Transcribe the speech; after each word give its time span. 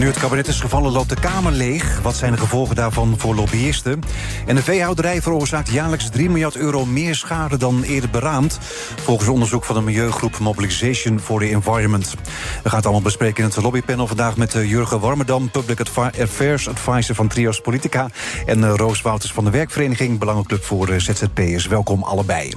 Nu 0.00 0.06
het 0.06 0.18
kabinet 0.18 0.48
is 0.48 0.60
gevallen, 0.60 0.92
loopt 0.92 1.08
de 1.08 1.20
Kamer 1.20 1.52
leeg. 1.52 2.00
Wat 2.02 2.16
zijn 2.16 2.32
de 2.32 2.38
gevolgen 2.38 2.76
daarvan 2.76 3.14
voor 3.18 3.34
lobbyisten? 3.34 4.00
En 4.46 4.54
de 4.54 4.62
veehouderij 4.62 5.22
veroorzaakt 5.22 5.70
jaarlijks 5.70 6.08
3 6.10 6.28
miljard 6.28 6.56
euro 6.56 6.86
meer 6.86 7.14
schade 7.14 7.56
dan 7.56 7.82
eerder 7.82 8.10
beraamd. 8.10 8.58
Volgens 9.02 9.28
onderzoek 9.28 9.64
van 9.64 9.74
de 9.74 9.80
milieugroep 9.80 10.38
Mobilization 10.38 11.20
for 11.20 11.40
the 11.40 11.48
Environment. 11.48 12.14
We 12.62 12.68
gaan 12.68 12.76
het 12.76 12.84
allemaal 12.84 13.02
bespreken 13.02 13.44
in 13.44 13.50
het 13.50 13.62
lobbypanel 13.62 14.06
vandaag 14.06 14.36
met 14.36 14.54
eh, 14.54 14.70
Jurgen 14.70 15.00
Warmerdam, 15.00 15.50
Public 15.50 15.80
Affairs 16.20 16.68
Advisor 16.68 17.14
van 17.14 17.28
Trios 17.28 17.60
Politica. 17.60 18.08
En 18.46 18.64
eh, 18.64 18.72
Roos 18.76 19.02
Wouters 19.02 19.32
van 19.32 19.44
de 19.44 19.50
Werkvereniging, 19.50 20.18
Belangenclub 20.18 20.64
voor 20.64 20.88
eh, 20.88 20.98
ZZP'ers. 20.98 21.66
Welkom 21.66 22.02
allebei. 22.02 22.52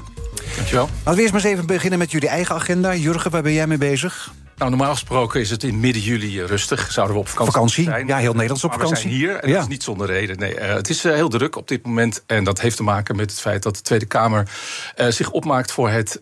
Dankjewel. 0.56 0.90
Laten 0.98 1.16
we 1.16 1.22
eerst 1.22 1.34
maar 1.34 1.44
eens 1.44 1.52
even 1.52 1.66
beginnen 1.66 2.00
met 2.00 2.12
jullie 2.12 2.30
eigen 2.30 2.56
agenda. 2.56 2.96
Jurgen, 2.96 3.32
waar 3.32 3.42
ben 3.42 3.54
jij 3.54 3.68
mee 3.68 3.78
bezig? 3.78 4.32
Nou, 4.58 4.70
normaal 4.70 4.92
gesproken 4.92 5.40
is 5.40 5.50
het 5.50 5.64
in 5.64 5.80
midden 5.80 6.02
juli 6.02 6.40
eh, 6.42 6.48
rustig. 6.48 6.92
Zouden 6.92 7.16
we 7.16 7.22
op 7.22 7.28
vakantie, 7.28 7.54
Vakantie? 7.54 7.84
zijn. 7.84 8.08
Ja, 8.08 8.18
heel 8.18 8.32
Nederlands 8.34 8.64
op 8.64 8.70
Maar 8.70 8.80
vakantie. 8.80 9.04
We 9.10 9.16
zijn 9.16 9.22
hier 9.22 9.36
en 9.40 9.48
Ja. 9.50 9.54
dat 9.54 9.64
is 9.64 9.70
niet 9.70 9.84
zonder 9.84 10.08
reden. 10.08 10.38
Nee, 10.40 10.56
eh, 10.56 10.74
het 10.76 10.90
is 10.90 11.06
eh, 11.06 11.14
heel 11.14 11.30
druk 11.30 11.56
op 11.56 11.68
dit 11.68 11.86
moment. 11.86 12.24
En 12.26 12.44
dat 12.44 12.62
heeft 12.62 12.76
te 12.78 12.84
maken 12.84 13.16
met 13.16 13.32
het 13.32 13.40
feit 13.40 13.64
dat 13.64 13.76
de 13.76 13.82
Tweede 13.82 14.06
Kamer 14.06 14.48
zich 15.10 15.32
opmaakt 15.32 15.72
voor 15.72 15.90
het 15.90 16.22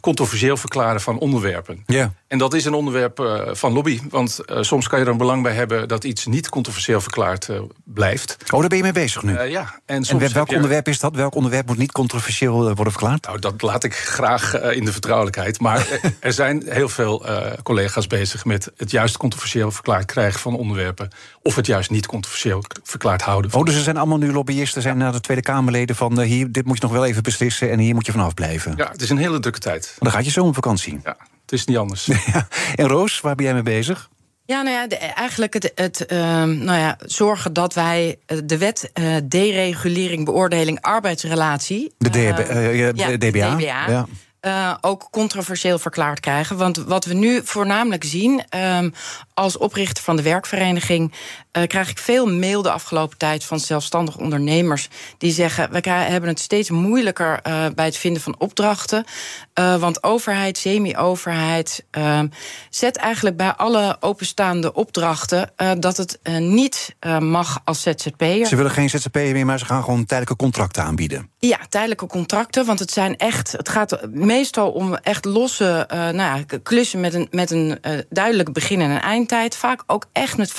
controversieel 0.00 0.56
verklaren 0.56 1.00
van 1.00 1.18
onderwerpen. 1.18 1.82
Ja. 1.86 2.12
En 2.28 2.38
dat 2.38 2.54
is 2.54 2.64
een 2.64 2.74
onderwerp 2.74 3.46
van 3.52 3.72
lobby. 3.72 4.00
Want 4.10 4.38
soms 4.60 4.88
kan 4.88 4.98
je 4.98 5.04
er 5.04 5.10
een 5.10 5.16
belang 5.16 5.42
bij 5.42 5.52
hebben 5.52 5.88
dat 5.88 6.04
iets 6.04 6.26
niet 6.26 6.48
controversieel 6.48 7.00
verklaard 7.00 7.48
blijft. 7.84 8.36
Oh, 8.52 8.60
daar 8.60 8.68
ben 8.68 8.76
je 8.78 8.82
mee 8.84 8.92
bezig 8.92 9.22
nu. 9.22 9.32
Ja, 9.40 9.60
en 9.86 9.96
en 9.96 10.04
soms 10.04 10.20
welk 10.22 10.34
heb 10.34 10.46
je- 10.46 10.54
onderwerp 10.54 10.88
is 10.88 10.98
dat? 10.98 11.14
Welk 11.16 11.34
onderwerp 11.34 11.66
moet 11.66 11.78
niet 11.78 11.92
controversieel 11.92 12.52
worden 12.74 12.92
verklaard? 12.92 13.26
Nou, 13.26 13.38
dat 13.38 13.62
laat 13.62 13.84
ik 13.84 13.94
graag 13.94 14.54
in 14.60 14.84
de 14.84 14.92
vertrouwelijkheid. 14.92 15.60
Maar 15.60 15.86
er 16.20 16.32
zijn 16.32 16.62
heel 16.68 16.88
veel 16.88 17.26
collega's 17.62 18.06
bezig 18.06 18.44
met 18.44 18.70
het 18.76 18.90
juist 18.90 19.16
controversieel 19.16 19.70
verklaard 19.70 20.04
krijgen 20.04 20.40
van 20.40 20.56
onderwerpen. 20.56 21.08
Of 21.42 21.54
het 21.56 21.66
juist 21.66 21.90
niet 21.90 22.06
controversieel 22.06 22.64
verklaard 22.82 23.22
houden. 23.22 23.54
Oh, 23.54 23.64
dus 23.64 23.74
er 23.74 23.82
zijn 23.82 23.96
allemaal 23.96 24.18
nu 24.18 24.32
lobbyisten, 24.32 24.82
zijn 24.82 24.96
naar 24.96 25.12
de 25.12 25.20
Tweede 25.20 25.42
Kamerleden 25.42 25.96
van 25.96 26.20
eh, 26.20 26.26
hier, 26.28 26.52
dit 26.52 26.64
moet 26.66 26.76
je 26.76 26.82
nog 26.82 26.92
wel 26.92 27.04
even 27.04 27.22
beslissen 27.22 27.70
en 27.70 27.78
hier 27.78 27.94
moet 27.94 28.06
je 28.06 28.12
vanaf 28.12 28.34
blijven. 28.34 28.74
Ja, 28.76 28.88
het 28.92 29.02
is 29.02 29.10
een 29.10 29.16
hele 29.18 29.40
drukke 29.40 29.58
tijd. 29.58 29.96
Dan 29.98 30.12
gaat 30.12 30.24
je 30.24 30.30
zo 30.30 30.44
op 30.44 30.54
vakantie. 30.54 31.00
Ja, 31.04 31.16
het 31.42 31.52
is 31.52 31.64
niet 31.64 31.76
anders. 31.76 32.06
Ja. 32.32 32.48
En 32.74 32.86
Roos, 32.88 33.20
waar 33.20 33.34
ben 33.34 33.44
jij 33.44 33.54
mee 33.54 33.62
bezig? 33.62 34.10
Ja, 34.46 34.62
nou 34.62 34.76
ja, 34.76 34.86
de- 34.86 34.96
eigenlijk 34.96 35.52
het, 35.54 35.72
het 35.74 36.06
ehm, 36.06 36.64
nou 36.64 36.78
ja, 36.78 36.96
zorgen 37.06 37.52
dat 37.52 37.74
wij 37.74 38.18
eh, 38.26 38.38
de 38.44 38.58
wet 38.58 38.90
eh, 38.92 39.16
deregulering 39.24 40.24
beoordeling 40.24 40.80
arbeidsrelatie. 40.80 41.92
De, 41.98 42.08
eh, 42.10 42.34
DB, 42.34 42.38
eh, 42.38 42.78
ja, 42.78 42.90
ja, 42.94 43.06
de 43.06 43.18
de 43.18 43.30
DBA. 43.30 43.54
DBA. 43.56 43.88
Ja. 43.88 44.06
Eh, 44.42 44.74
ook 44.80 45.08
controversieel 45.10 45.78
verklaard 45.78 46.20
krijgen. 46.20 46.56
Want 46.56 46.76
wat 46.76 47.04
we 47.04 47.14
nu 47.14 47.40
voornamelijk 47.44 48.04
zien, 48.04 48.44
ehm, 48.48 48.90
als 49.34 49.56
oprichter 49.56 50.02
van 50.02 50.16
de 50.16 50.22
werkvereniging, 50.22 51.12
eh, 51.52 51.66
krijg 51.66 51.90
ik 51.90 51.98
veel 51.98 52.26
mail 52.26 52.62
de 52.62 52.70
afgelopen 52.70 53.18
tijd 53.18 53.44
van 53.44 53.60
zelfstandig 53.60 54.16
ondernemers 54.16 54.88
die 55.18 55.32
zeggen: 55.32 55.70
we 55.70 55.90
hebben 55.90 56.30
het 56.30 56.40
steeds 56.40 56.70
moeilijker 56.70 57.40
eh, 57.42 57.64
bij 57.74 57.84
het 57.84 57.96
vinden 57.96 58.22
van 58.22 58.34
opdrachten. 58.38 59.04
Eh, 59.52 59.76
want 59.76 60.02
overheid, 60.02 60.58
semi-overheid, 60.58 61.84
ehm, 61.90 62.26
zet 62.70 62.96
eigenlijk 62.96 63.36
bij 63.36 63.52
alle 63.52 63.96
openstaande 64.00 64.72
opdrachten 64.72 65.52
dat 65.78 65.96
het 65.96 66.18
niet 66.38 66.94
mag 67.18 67.60
als 67.64 67.82
ZZP'er. 67.82 68.46
Ze 68.46 68.56
willen 68.56 68.70
geen 68.70 68.90
ZZP'er 68.90 69.32
meer, 69.32 69.46
maar 69.46 69.58
ze 69.58 69.64
gaan 69.64 69.84
gewoon 69.84 70.04
tijdelijke 70.04 70.42
contracten 70.42 70.82
aanbieden. 70.82 71.30
Ja, 71.38 71.58
tijdelijke 71.68 72.06
contracten. 72.06 72.66
Want 72.66 72.78
het 72.78 72.90
zijn 72.90 73.16
echt. 73.16 73.52
Het 73.52 73.68
gaat 73.68 73.98
meestal 74.10 74.70
om 74.70 74.94
echt 74.94 75.24
losse 75.24 75.86
nou 75.88 76.16
ja, 76.16 76.58
klussen 76.62 77.00
met 77.00 77.14
een, 77.14 77.28
met 77.30 77.50
een 77.50 77.78
duidelijk 78.08 78.52
begin 78.52 78.80
en 78.80 78.90
een 78.90 79.00
eindtijd. 79.00 79.56
Vaak 79.56 79.82
ook 79.86 80.06
echt 80.12 80.36
met 80.36 80.52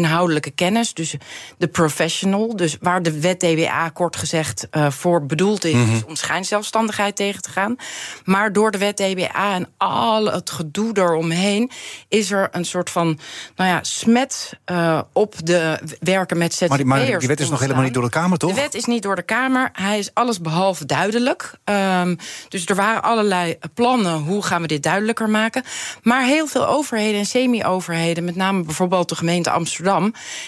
vakinhoudelijke 0.00 0.50
kennis. 0.50 0.94
Dus 0.94 1.14
de 1.58 1.68
professional. 1.68 2.56
Dus 2.56 2.76
waar 2.80 3.02
de 3.02 3.20
wet 3.20 3.40
DWA 3.40 3.88
kort 3.88 4.16
gezegd 4.16 4.68
eh, 4.70 4.90
voor 4.90 5.26
bedoeld 5.26 5.64
is, 5.64 5.74
is 5.74 6.04
om 6.04 6.16
schijnzelfstandigheid 6.16 7.16
tegen 7.16 7.42
te 7.42 7.50
gaan. 7.50 7.76
Maar 8.24 8.52
door 8.52 8.70
de 8.70 8.78
wet 8.78 8.96
DBA 8.96 9.54
en 9.54 9.68
al 9.76 10.32
het 10.32 10.50
gedoe 10.50 10.90
eromheen 10.94 11.70
is 12.08 12.30
er 12.30 12.48
een 12.50 12.64
soort 12.64 12.90
van 12.90 13.18
nou 13.56 13.70
ja, 13.70 13.78
smet 13.82 14.52
eh, 14.64 15.00
op 15.12 15.34
de 15.44 15.78
werken 16.00 16.38
met 16.38 16.52
ZZP'ers. 16.52 16.68
Maar 16.68 16.78
die, 16.78 16.86
maar 16.86 17.18
die 17.18 17.28
wet 17.28 17.40
is 17.40 17.50
nog 17.50 17.60
helemaal 17.60 17.82
niet 17.82 17.94
door 17.94 18.02
de 18.02 18.08
Kamer, 18.08 18.38
toch? 18.38 18.54
De 18.54 18.60
wet 18.60 18.74
is 18.74 18.84
niet 18.84 19.02
door 19.02 19.16
de 19.16 19.22
Kamer. 19.22 19.70
Hij 19.72 19.98
is 19.98 20.10
alles 20.14 20.40
behalve 20.40 20.86
duidelijk. 20.86 21.52
Ehm, 21.64 22.16
dus 22.48 22.66
er 22.66 22.74
waren 22.74 23.02
allerlei 23.02 23.58
plannen. 23.74 24.18
Hoe 24.18 24.42
gaan 24.42 24.60
we 24.62 24.66
dit 24.66 24.82
duidelijker 24.82 25.28
maken? 25.28 25.62
Maar 26.02 26.24
heel 26.24 26.46
veel 26.46 26.66
overheden 26.66 27.18
en 27.18 27.26
semi-overheden, 27.26 28.24
met 28.24 28.36
name 28.36 28.62
bijvoorbeeld 28.62 29.08
de 29.08 29.16
gemeente 29.16 29.50
Amsterdam, 29.50 29.89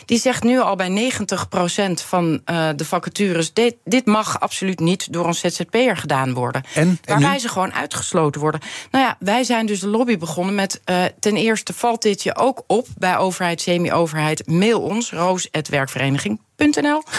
die 0.04 0.19
zegt 0.19 0.42
nu 0.42 0.60
al 0.60 0.76
bij 0.76 1.12
90% 1.12 1.92
van 2.06 2.41
eh, 2.44 2.69
de 2.76 2.84
vacatures: 2.84 3.53
dit, 3.53 3.76
dit 3.84 4.06
mag 4.06 4.41
absoluut 4.41 4.80
niet 4.80 5.12
door 5.12 5.26
een 5.26 5.34
ZZP'er 5.34 5.97
gedaan 5.97 6.34
worden. 6.34 6.62
En? 6.75 6.98
Waarbij 7.04 7.38
ze 7.38 7.48
gewoon 7.48 7.72
uitgesloten 7.72 8.41
worden. 8.41 8.60
Nou 8.91 9.04
ja, 9.04 9.16
wij 9.19 9.44
zijn 9.44 9.66
dus 9.66 9.81
de 9.81 9.88
lobby 9.88 10.19
begonnen 10.19 10.54
met. 10.54 10.81
eh, 10.84 11.04
ten 11.20 11.36
eerste 11.36 11.72
valt 11.72 12.02
dit 12.02 12.22
je 12.22 12.36
ook 12.36 12.62
op 12.66 12.86
bij 12.98 13.16
overheid, 13.16 13.60
semi-overheid. 13.60 14.47
Mail 14.47 14.81
ons, 14.81 15.10
roos.werkvereniging.nl. 15.12 17.02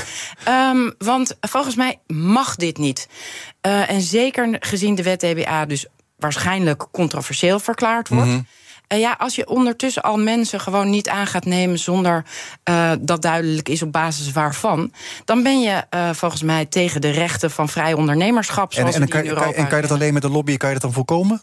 Ehm, 0.44 0.92
want 0.98 1.38
volgens 1.42 1.76
mij 1.76 2.00
mag 2.08 2.56
dit 2.56 2.78
niet. 2.78 3.08
Eh, 3.62 3.90
en 3.90 4.02
zeker 4.02 4.56
gezien 4.60 4.96
de 4.96 5.04
wet 5.04 5.20
DBA 5.20 5.66
dus 5.66 5.86
waarschijnlijk 6.18 6.88
controversieel 6.92 7.60
verklaard 7.60 8.10
wordt. 8.10 8.30
Mhm. 8.30 8.42
Eh, 8.88 9.00
ja, 9.00 9.16
als 9.18 9.36
je 9.36 9.48
ondertussen 9.50 10.02
al 10.04 10.18
mensen 10.18 10.60
gewoon 10.60 10.90
niet 10.90 11.10
aan 11.10 11.28
gaat 11.28 11.46
nemen 11.46 11.80
zonder 11.80 12.26
eh, 12.64 12.92
dat 13.00 13.22
duidelijk 13.22 13.70
is 13.70 13.82
op 13.82 13.92
basis 13.92 14.32
waarvan, 14.32 14.92
dan 15.26 15.44
ben 15.44 15.62
je 15.62 15.84
eh, 15.90 16.10
volgens 16.14 16.42
mij 16.42 16.66
tegen 16.66 17.02
de 17.02 17.10
rechten 17.10 17.52
van 17.52 17.70
vrij 17.70 17.94
ondernemerschap. 17.94 18.70
En, 18.72 18.76
Zoals 18.78 18.94
en, 18.94 19.00
dan 19.00 19.10
die 19.10 19.20
kan, 19.20 19.24
in 19.24 19.30
kan- 19.34 19.38
Europa 19.44 19.62
en 19.62 19.68
kan 19.68 19.78
je 19.82 19.88
dat 19.88 19.98
alleen 19.98 20.14
met 20.14 20.24
een 20.24 20.32
lobby 20.32 20.58
kan 20.58 20.68
je 20.68 20.74
dat 20.74 20.84
dan 20.84 20.94
voorkomen? 20.94 21.42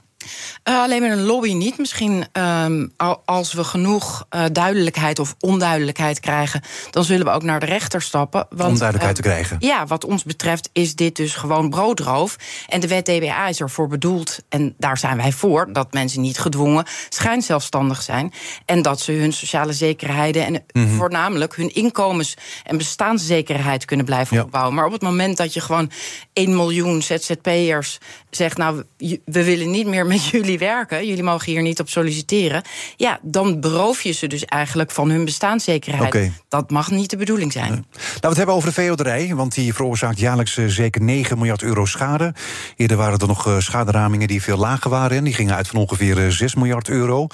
Eh, 0.63 0.81
alleen 0.83 1.03
met 1.03 1.11
een 1.11 1.23
lobby 1.23 1.53
niet. 1.53 1.79
Misschien 1.79 2.25
ehm, 2.33 2.87
al- 2.97 3.23
als 3.25 3.53
we 3.53 3.65
genoeg 3.65 4.27
eh, 4.29 4.45
duidelijkheid 4.53 5.19
of 5.19 5.35
onduidelijkheid 5.41 6.21
krijgen, 6.21 6.63
dan 6.91 7.05
zullen 7.05 7.27
we 7.27 7.33
ook 7.33 7.43
naar 7.43 7.61
de 7.61 7.67
rechter 7.67 8.03
stappen. 8.03 8.47
Want, 8.51 8.71
Om 8.73 8.79
duidelijkheid 8.79 9.17
te 9.17 9.23
eh, 9.23 9.29
krijgen. 9.31 9.57
Ja, 9.61 9.87
wat 9.87 10.05
ons 10.05 10.25
betreft 10.25 10.69
is 10.73 10.95
dit 10.95 11.17
dus 11.17 11.35
gewoon 11.35 11.71
broodroof. 11.71 12.37
En 12.69 12.81
de 12.81 12.89
wet 12.89 13.05
DBA 13.05 13.49
is 13.49 13.61
ervoor 13.61 13.89
bedoeld, 13.89 14.39
en 14.49 14.75
daar 14.79 14.99
zijn 14.99 15.17
wij 15.17 15.33
voor, 15.33 15.73
dat 15.73 15.93
mensen 15.93 16.21
niet 16.21 16.39
gedwongen 16.39 16.85
schijnzelfstandig 17.09 18.03
zijn. 18.03 18.33
En 18.65 18.83
dat 18.83 19.01
ze 19.01 19.13
hun 19.13 19.33
sociale 19.33 19.73
zekerheden 19.73 20.45
en 20.45 20.63
Mhm. 20.73 20.97
voornamelijk 20.97 21.57
hun 21.57 21.75
inkomens- 21.75 22.37
en 22.65 22.77
bestaanszekerheid 22.77 23.85
kunnen 23.85 24.07
blijven 24.07 24.37
Ja. 24.37 24.43
opbouwen. 24.43 24.75
Maar 24.75 24.87
op 24.87 24.93
het 24.93 25.03
moment 25.03 25.37
dat 25.37 25.55
je 25.55 25.61
gewoon 25.61 25.91
1 26.33 26.57
miljoen 26.57 27.03
ZZP'ers 27.03 27.99
zegt, 28.31 28.57
nou, 28.57 28.83
we 29.25 29.45
willen 29.45 29.71
niet 29.71 29.87
meer 29.87 30.07
met 30.11 30.25
jullie 30.25 30.59
werken, 30.59 31.07
jullie 31.07 31.23
mogen 31.23 31.53
hier 31.53 31.63
niet 31.63 31.81
op 31.81 31.89
solliciteren. 31.89 32.63
Ja, 32.97 33.19
dan 33.23 33.61
beroof 33.61 34.03
je 34.03 34.13
ze 34.13 34.27
dus 34.27 34.45
eigenlijk 34.45 34.91
van 34.91 35.11
hun 35.11 35.25
bestaanszekerheid. 35.25 36.31
Dat 36.49 36.71
mag 36.71 36.91
niet 36.91 37.11
de 37.11 37.17
bedoeling 37.17 37.53
zijn. 37.53 37.71
Laten 37.71 38.21
we 38.21 38.29
het 38.29 38.37
hebben 38.37 38.55
over 38.55 38.69
de 38.69 38.75
veehouderij, 38.75 39.35
want 39.35 39.55
die 39.55 39.75
veroorzaakt 39.75 40.19
jaarlijks 40.19 40.57
eh, 40.57 40.67
zeker 40.67 41.03
9 41.03 41.39
miljard 41.39 41.63
euro 41.63 41.85
schade. 41.85 42.35
Eerder 42.77 42.97
waren 42.97 43.19
er 43.19 43.27
nog 43.27 43.47
eh, 43.47 43.59
schaderamingen 43.59 44.29
die 44.29 44.43
veel 44.43 44.57
lager 44.57 44.91
waren. 44.91 45.17
En 45.17 45.25
die 45.25 45.35
gingen 45.35 45.55
uit 45.55 45.69
van 45.69 45.81
ongeveer 45.81 46.25
eh, 46.25 46.31
6 46.31 46.55
miljard 46.55 46.89
euro. 46.89 47.27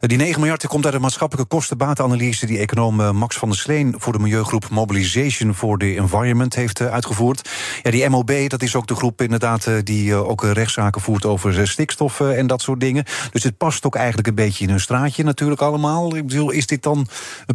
Eh, 0.00 0.08
die 0.08 0.18
9 0.18 0.38
miljard 0.38 0.60
die 0.60 0.70
komt 0.70 0.84
uit 0.84 0.94
de 0.94 1.00
maatschappelijke 1.00 1.54
kostenbatenanalyse 1.54 2.46
die 2.46 2.58
econoom 2.58 3.00
eh, 3.00 3.10
Max 3.10 3.36
van 3.36 3.48
der 3.48 3.58
Sleen 3.58 3.94
voor 3.98 4.12
de 4.12 4.18
milieugroep 4.18 4.68
Mobilization 4.70 5.54
for 5.54 5.78
the 5.78 5.94
Environment 5.96 6.54
heeft 6.54 6.80
eh, 6.80 6.86
uitgevoerd. 6.86 7.50
Ja, 7.82 7.90
die 7.90 8.08
MOB, 8.08 8.48
dat 8.48 8.62
is 8.62 8.76
ook 8.76 8.86
de 8.86 8.94
groep 8.94 9.22
inderdaad 9.22 9.66
eh, 9.66 9.74
die 9.84 10.10
eh, 10.12 10.28
ook 10.28 10.44
eh, 10.44 10.50
rechtszaken 10.50 11.00
voert 11.00 11.24
over 11.24 11.60
eh, 11.60 11.66
stikstof 11.66 12.15
eh, 12.20 12.38
en 12.38 12.46
dat 12.46 12.62
soort 12.62 12.80
dingen. 12.80 13.04
Dus 13.32 13.42
het 13.42 13.56
past 13.56 13.86
ook 13.86 13.96
eigenlijk 13.96 14.28
een 14.28 14.34
beetje 14.34 14.64
in 14.64 14.70
hun 14.70 14.80
straatje 14.80 15.24
natuurlijk 15.24 15.60
allemaal. 15.60 16.16
Ik 16.16 16.26
bedoel, 16.26 16.50
is 16.50 16.66
dit 16.66 16.82
dan 16.82 17.06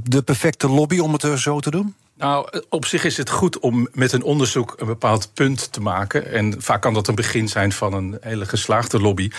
de 0.04 0.22
perfecte 0.22 0.69
lobby 0.69 1.00
om 1.00 1.13
het 1.13 1.24
eh, 1.24 1.34
zo 1.34 1.60
te 1.60 1.72
doen? 1.72 1.96
Nou, 2.22 2.62
op 2.69 2.86
zich 2.86 3.04
is 3.04 3.18
het 3.18 3.30
goed 3.30 3.60
om 3.60 3.88
met 3.94 4.12
een 4.12 4.24
onderzoek 4.24 4.75
een 4.78 4.88
bepaald 4.88 5.31
punt 5.34 5.72
te 5.72 5.81
maken. 5.81 6.31
En 6.31 6.56
vaak 6.58 6.81
kan 6.81 6.94
dat 6.94 7.08
een 7.08 7.16
begin 7.16 7.48
zijn 7.48 7.72
van 7.72 7.94
een 7.94 8.18
hele 8.22 8.46
geslaagde 8.46 9.00
lobby. 9.00 9.31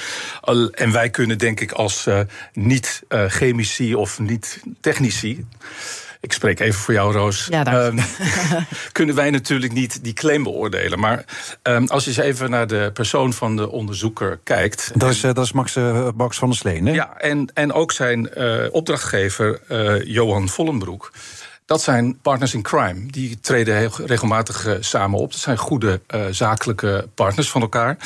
En 0.72 0.92
wij 0.92 1.10
kunnen, 1.10 1.38
denk 1.38 1.60
ik, 1.60 1.72
als 1.72 2.06
eh, 2.06 2.20
niet-chemici 2.52 3.94
of 3.94 4.18
niet-technici. 4.18 5.46
Ik 6.22 6.32
spreek 6.32 6.60
even 6.60 6.80
voor 6.80 6.94
jou, 6.94 7.12
Roos. 7.12 7.46
Ja, 7.50 7.64
dank. 7.64 7.98
Ehm, 7.98 7.98
kunnen 8.92 9.14
wij 9.14 9.30
natuurlijk 9.30 9.72
niet 9.72 10.04
die 10.04 10.12
claim 10.12 10.42
beoordelen. 10.42 10.98
Maar 10.98 11.24
ehm, 11.62 11.84
als 11.84 12.04
je 12.04 12.10
eens 12.10 12.18
even 12.18 12.50
naar 12.50 12.66
de 12.66 12.90
persoon 12.92 13.32
van 13.32 13.56
de 13.56 13.70
onderzoeker 13.70 14.40
kijkt. 14.44 14.90
Dat 14.94 15.10
is, 15.10 15.22
eh, 15.22 15.34
dat 15.34 15.44
is 15.44 15.52
Max, 15.52 15.76
eh, 15.76 16.08
Max 16.16 16.38
van 16.38 16.48
der 16.48 16.58
Sleen, 16.58 16.86
hè? 16.86 16.92
Ja, 16.92 17.16
en, 17.18 17.50
en 17.54 17.72
ook 17.72 17.92
zijn 17.92 18.30
eh, 18.30 18.66
opdrachtgever 18.70 19.60
eh, 19.68 20.04
Johan 20.04 20.48
Vollenbroek. 20.48 21.12
Dat 21.72 21.82
zijn 21.82 22.18
partners 22.22 22.54
in 22.54 22.62
crime. 22.62 23.06
Die 23.06 23.40
treden 23.40 23.76
heel 23.76 23.90
regelmatig 24.06 24.66
eh, 24.66 24.74
samen 24.80 25.18
op. 25.18 25.30
Dat 25.30 25.40
zijn 25.40 25.56
goede 25.58 26.00
eh, 26.06 26.20
zakelijke 26.30 27.08
partners 27.14 27.50
van 27.50 27.60
elkaar. 27.60 27.96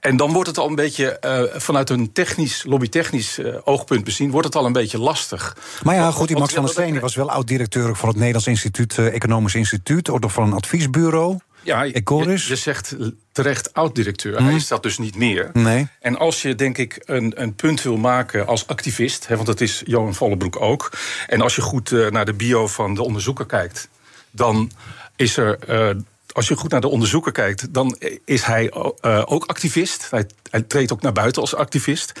En 0.00 0.16
dan 0.16 0.32
wordt 0.32 0.48
het 0.48 0.58
al 0.58 0.68
een 0.68 0.74
beetje 0.74 1.18
eh, 1.18 1.60
vanuit 1.60 1.90
een 1.90 2.12
technisch, 2.12 2.64
lobbytechnisch 2.66 3.40
oogpunt 3.64 4.04
bezien, 4.04 4.30
wordt 4.30 4.46
het 4.46 4.56
al 4.56 4.66
een 4.66 4.72
beetje 4.72 4.98
lastig. 4.98 5.56
Maar 5.82 5.94
ja, 5.94 6.02
Want- 6.02 6.14
goed, 6.14 6.26
die 6.26 6.36
want- 6.36 6.48
Max 6.48 6.54
van 6.58 6.64
der 6.64 6.74
Sleen 6.74 6.92
die 6.92 7.00
was 7.00 7.14
wel 7.14 7.30
oud-directeur 7.30 7.96
van 7.96 8.08
het 8.08 8.16
Nederlands 8.18 8.46
Instituut, 8.46 8.98
Economisch 8.98 9.54
Instituut, 9.54 10.10
ook 10.10 10.20
nog 10.20 10.32
van 10.32 10.46
een 10.46 10.52
adviesbureau. 10.52 11.38
Ja, 11.62 11.82
je, 11.82 12.56
zegt 12.56 12.96
terecht 13.32 13.74
oud-directeur. 13.74 14.42
Hij 14.42 14.54
is 14.54 14.68
dat 14.68 14.82
dus 14.82 14.98
niet 14.98 15.16
meer. 15.16 15.50
Nee. 15.52 15.88
En 16.00 16.18
als 16.18 16.42
je, 16.42 16.54
denk 16.54 16.78
ik, 16.78 17.02
een, 17.04 17.32
een 17.42 17.54
punt 17.54 17.82
wil 17.82 17.96
maken 17.96 18.46
als 18.46 18.66
activist... 18.66 19.26
Hè, 19.26 19.34
want 19.34 19.46
dat 19.46 19.60
is 19.60 19.82
Johan 19.84 20.14
Vollenbroek 20.14 20.60
ook... 20.60 20.92
en 21.26 21.40
als 21.40 21.54
je 21.54 21.62
goed 21.62 21.92
eh, 21.92 22.10
naar 22.10 22.24
de 22.24 22.34
bio 22.34 22.66
van 22.66 22.94
de 22.94 23.02
onderzoeker 23.02 23.46
kijkt... 23.46 23.88
dan 24.30 24.70
is 25.16 25.36
er... 25.36 25.58
eh, 25.58 25.90
als 26.32 26.48
je 26.48 26.56
goed 26.56 26.70
naar 26.70 26.80
de 26.80 26.88
onderzoeker 26.88 27.32
kijkt, 27.32 27.74
dan 27.74 27.98
is 28.24 28.42
hij 28.42 28.68
eh, 28.70 29.22
ook 29.24 29.44
activist. 29.44 30.10
Hij, 30.10 30.26
hij 30.50 30.62
treedt 30.62 30.92
ook 30.92 31.02
naar 31.02 31.12
buiten 31.12 31.42
als 31.42 31.54
activist. 31.54 32.12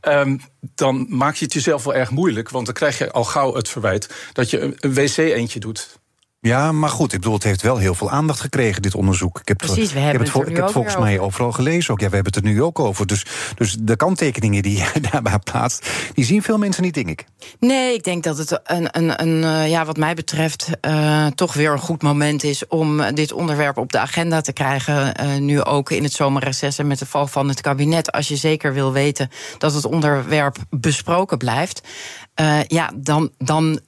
Ehm, 0.00 0.36
dan 0.74 1.06
maak 1.08 1.34
je 1.34 1.44
het 1.44 1.54
jezelf 1.54 1.84
wel 1.84 1.94
erg 1.94 2.10
moeilijk. 2.10 2.50
Want 2.50 2.66
dan 2.66 2.74
krijg 2.74 2.98
je 2.98 3.12
al 3.12 3.24
gauw 3.24 3.54
het 3.54 3.68
verwijt 3.68 4.14
dat 4.32 4.50
je 4.50 4.60
een, 4.60 4.76
een 4.80 4.94
wc-eentje 4.94 5.60
doet. 5.60 6.00
Ja, 6.44 6.72
maar 6.72 6.90
goed, 6.90 7.12
ik 7.12 7.18
bedoel, 7.20 7.34
het 7.34 7.42
heeft 7.42 7.62
wel 7.62 7.76
heel 7.76 7.94
veel 7.94 8.10
aandacht 8.10 8.40
gekregen, 8.40 8.82
dit 8.82 8.94
onderzoek. 8.94 9.40
Ik 9.40 9.48
heb, 9.48 9.56
Precies, 9.56 9.76
we 9.76 9.82
ik 9.82 9.92
heb 9.92 10.02
hebben 10.02 10.20
het, 10.28 10.32
het 10.32 10.48
ik 10.48 10.56
heb 10.56 10.64
ook 10.64 10.70
volgens 10.72 10.96
mij 10.96 11.12
over. 11.12 11.24
overal 11.24 11.52
gelezen 11.52 11.92
ook. 11.92 12.00
Ja, 12.00 12.08
we 12.08 12.14
hebben 12.14 12.32
het 12.32 12.44
er 12.44 12.50
nu 12.50 12.62
ook 12.62 12.78
over. 12.78 13.06
Dus, 13.06 13.26
dus 13.54 13.76
de 13.80 13.96
kanttekeningen 13.96 14.62
die 14.62 14.76
je 14.76 14.90
daarbij 15.10 15.38
plaatst, 15.38 15.90
die 16.14 16.24
zien 16.24 16.42
veel 16.42 16.58
mensen 16.58 16.82
niet, 16.82 16.94
denk 16.94 17.08
ik. 17.08 17.24
Nee, 17.58 17.94
ik 17.94 18.04
denk 18.04 18.22
dat 18.22 18.38
het 18.38 18.60
een, 18.64 18.88
een, 18.90 19.22
een 19.22 19.44
eh, 19.44 19.70
ja, 19.70 19.84
wat 19.84 19.96
mij 19.96 20.14
betreft 20.14 20.68
eh, 20.80 21.26
toch 21.26 21.54
weer 21.54 21.72
een 21.72 21.78
goed 21.78 22.02
moment 22.02 22.42
is 22.44 22.66
om 22.66 23.14
dit 23.14 23.32
onderwerp 23.32 23.76
op 23.76 23.92
de 23.92 23.98
agenda 23.98 24.40
te 24.40 24.52
krijgen. 24.52 25.14
eh, 25.14 25.36
nu 25.36 25.62
ook 25.62 25.90
in 25.90 26.02
het 26.02 26.12
zomerreces 26.12 26.78
en 26.78 26.86
met 26.86 26.98
de 26.98 27.06
val 27.06 27.26
van 27.26 27.48
het 27.48 27.60
kabinet. 27.60 28.12
Als 28.12 28.28
je 28.28 28.36
zeker 28.36 28.72
wil 28.72 28.92
weten 28.92 29.30
dat 29.58 29.74
het 29.74 29.84
onderwerp 29.84 30.56
besproken 30.70 31.38
blijft, 31.38 31.80
ja, 32.66 32.92
dan, 32.96 33.30
dan 33.38 33.80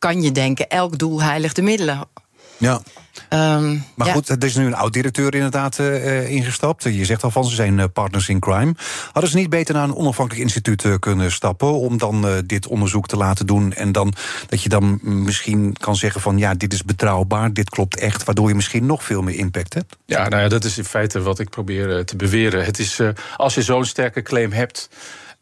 kan 0.00 0.22
je 0.22 0.32
denken: 0.32 0.68
elk 0.68 0.98
doel 0.98 1.22
heiligt 1.22 1.56
de 1.56 1.62
middelen. 1.62 2.08
Ja. 2.56 2.80
Ehm, 3.28 3.78
Maar 3.94 4.06
ja. 4.06 4.12
goed, 4.12 4.28
er 4.28 4.44
is 4.44 4.56
nu 4.56 4.66
een 4.66 4.74
oud-directeur 4.74 5.34
inderdaad 5.34 5.78
eh, 5.78 6.18
eh, 6.18 6.30
ingestapt. 6.30 6.82
Je 6.82 7.04
zegt 7.04 7.24
al 7.24 7.30
van, 7.30 7.44
ze 7.44 7.54
zijn 7.54 7.78
eh, 7.78 7.84
partners 7.92 8.28
in 8.28 8.38
crime. 8.38 8.74
Hadden 9.12 9.30
ze 9.30 9.36
niet 9.36 9.50
beter 9.50 9.74
naar 9.74 9.84
een 9.84 9.94
onafhankelijk 9.94 10.44
instituut 10.44 10.98
kunnen 10.98 11.32
stappen... 11.32 11.72
om 11.72 11.98
dan 11.98 12.26
eh, 12.26 12.32
dit 12.46 12.66
onderzoek 12.66 13.06
te 13.06 13.16
laten 13.16 13.46
doen... 13.46 13.72
en 13.72 13.92
dan 13.92 14.12
dat 14.48 14.62
je 14.62 14.68
dan 14.68 14.98
misschien 15.02 15.76
kan 15.80 15.96
zeggen 15.96 16.20
van... 16.20 16.38
ja, 16.38 16.54
dit 16.54 16.72
is 16.72 16.84
betrouwbaar, 16.84 17.52
dit 17.52 17.70
klopt 17.70 17.96
echt... 17.98 18.24
waardoor 18.24 18.48
je 18.48 18.54
misschien 18.54 18.86
nog 18.86 19.04
veel 19.04 19.22
meer 19.22 19.34
impact 19.34 19.74
hebt? 19.74 19.96
Ja, 20.06 20.28
nou 20.28 20.42
ja, 20.42 20.48
dat 20.48 20.64
is 20.64 20.78
in 20.78 20.84
feite 20.84 21.22
wat 21.22 21.38
ik 21.38 21.50
probeer 21.50 22.04
te 22.04 22.16
beweren. 22.16 22.64
Het 22.64 22.78
is, 22.78 22.98
eh, 22.98 23.08
als 23.36 23.54
je 23.54 23.62
zo'n 23.62 23.84
sterke 23.84 24.22
claim 24.22 24.52
hebt. 24.52 24.88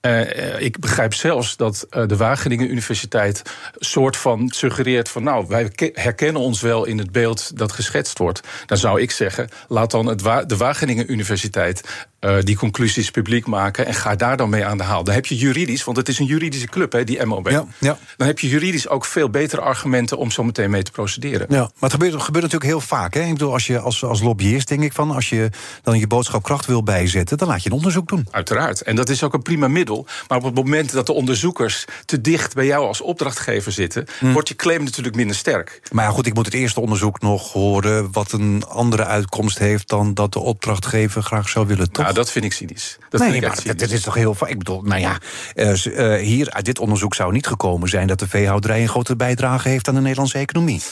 Eh, 0.00 0.60
ik 0.60 0.78
begrijp 0.78 1.14
zelfs 1.14 1.56
dat 1.56 1.86
eh, 1.90 2.06
de 2.06 2.16
Wageningen 2.16 2.70
Universiteit 2.70 3.42
soort 3.78 4.16
van 4.16 4.48
suggereert 4.48 5.08
van 5.08 5.22
nou, 5.22 5.46
wij 5.48 5.68
ke- 5.68 5.90
herkennen 5.94 6.42
ons 6.42 6.60
wel 6.60 6.84
in 6.84 6.98
het 6.98 7.12
beeld 7.12 7.58
dat 7.58 7.72
geschetst 7.72 8.18
wordt. 8.18 8.40
Dan 8.66 8.78
zou 8.78 9.00
ik 9.00 9.10
zeggen, 9.10 9.48
laat 9.68 9.90
dan 9.90 10.06
het 10.06 10.48
de 10.48 10.56
Wageningen 10.56 11.12
Universiteit 11.12 12.06
eh, 12.18 12.36
die 12.40 12.56
conclusies 12.56 13.10
publiek 13.10 13.46
maken 13.46 13.86
en 13.86 13.94
ga 13.94 14.16
daar 14.16 14.36
dan 14.36 14.50
mee 14.50 14.64
aan 14.64 14.78
de 14.78 14.84
haal. 14.84 15.04
Dan 15.04 15.14
heb 15.14 15.26
je 15.26 15.36
juridisch, 15.36 15.84
want 15.84 15.96
het 15.96 16.08
is 16.08 16.18
een 16.18 16.26
juridische 16.26 16.66
club, 16.66 16.92
hè, 16.92 17.04
die 17.04 17.24
MOB. 17.24 17.48
Ja, 17.48 17.64
ja. 17.78 17.98
Dan 18.16 18.26
heb 18.26 18.38
je 18.38 18.48
juridisch 18.48 18.88
ook 18.88 19.04
veel 19.04 19.30
betere 19.30 19.60
argumenten 19.60 20.18
om 20.18 20.30
zo 20.30 20.44
meteen 20.44 20.70
mee 20.70 20.82
te 20.82 20.90
procederen. 20.90 21.46
Ja, 21.50 21.58
maar 21.58 21.70
het 21.78 21.92
gebeurt, 21.92 22.12
het 22.12 22.22
gebeurt 22.22 22.44
natuurlijk 22.44 22.70
heel 22.70 22.80
vaak. 22.80 23.14
Hè? 23.14 23.20
Ik 23.20 23.32
bedoel, 23.32 23.52
als 23.52 23.66
je 23.66 23.78
als, 23.78 24.04
als 24.04 24.20
lobbyist, 24.20 24.68
denk 24.68 24.82
ik 24.82 24.92
van... 24.92 25.10
als 25.10 25.28
je 25.28 25.50
dan 25.82 25.98
je 25.98 26.06
boodschap 26.06 26.42
kracht 26.42 26.66
wil 26.66 26.82
bijzetten... 26.82 27.38
dan 27.38 27.48
laat 27.48 27.62
je 27.62 27.70
een 27.70 27.76
onderzoek 27.76 28.08
doen. 28.08 28.26
Uiteraard. 28.30 28.82
En 28.82 28.96
dat 28.96 29.08
is 29.08 29.22
ook 29.22 29.34
een 29.34 29.42
prima 29.42 29.68
middel. 29.68 30.06
Maar 30.28 30.38
op 30.38 30.44
het 30.44 30.54
moment 30.54 30.92
dat 30.92 31.06
de 31.06 31.12
onderzoekers 31.12 31.84
te 32.04 32.20
dicht 32.20 32.54
bij 32.54 32.66
jou 32.66 32.86
als 32.86 33.00
opdrachtgever 33.00 33.72
zitten, 33.72 34.06
wordt 34.20 34.48
je 34.48 34.56
claim 34.56 34.84
natuurlijk 34.84 35.16
minder 35.16 35.36
sterk. 35.36 35.80
Maar 35.92 36.04
ja, 36.04 36.10
goed, 36.10 36.26
ik 36.26 36.34
moet 36.34 36.46
het 36.46 36.54
eerste 36.54 36.80
onderzoek 36.80 37.20
nog 37.20 37.52
horen... 37.52 38.12
wat 38.12 38.32
een 38.32 38.64
andere 38.68 39.04
uitkomst 39.04 39.58
heeft 39.58 39.88
dan 39.88 40.14
dat 40.14 40.32
de 40.32 40.40
opdrachtgever 40.40 41.22
graag 41.22 41.48
zou 41.48 41.66
willen, 41.66 41.90
toch? 41.90 42.06
Nou, 42.08 42.20
dat 42.20 42.30
vind 42.30 42.44
ik 42.44 42.52
cynisch. 42.52 42.96
Dat 43.08 43.20
nee, 43.20 43.30
vind 43.30 43.34
ik 43.34 43.48
maar 43.48 43.50
echt 43.50 43.66
dat, 43.66 43.74
cynisch. 43.74 43.88
dat 43.88 43.98
is 43.98 44.04
toch 44.04 44.14
heel 44.14 44.34
vaak. 44.34 44.48
Ik 44.48 44.58
bedoel, 44.58 44.82
nou 44.82 45.00
ja, 45.00 45.18
eh, 45.54 46.14
eh, 46.14 46.22
hier 46.22 46.50
uit 46.50 46.64
dit 46.64 46.78
onderzoek 46.78 47.14
zou 47.14 47.32
niet 47.32 47.46
gekomen 47.46 47.88
zijn 47.88 48.06
dat 48.06 48.18
de 48.18 48.28
veehouderij 48.28 48.82
een 48.82 48.88
grote 48.88 49.16
bijdrage 49.16 49.68
heeft 49.68 49.88
aan 49.88 49.94
de 49.94 50.00
Nederlandse 50.00 50.38
economie. 50.38 50.82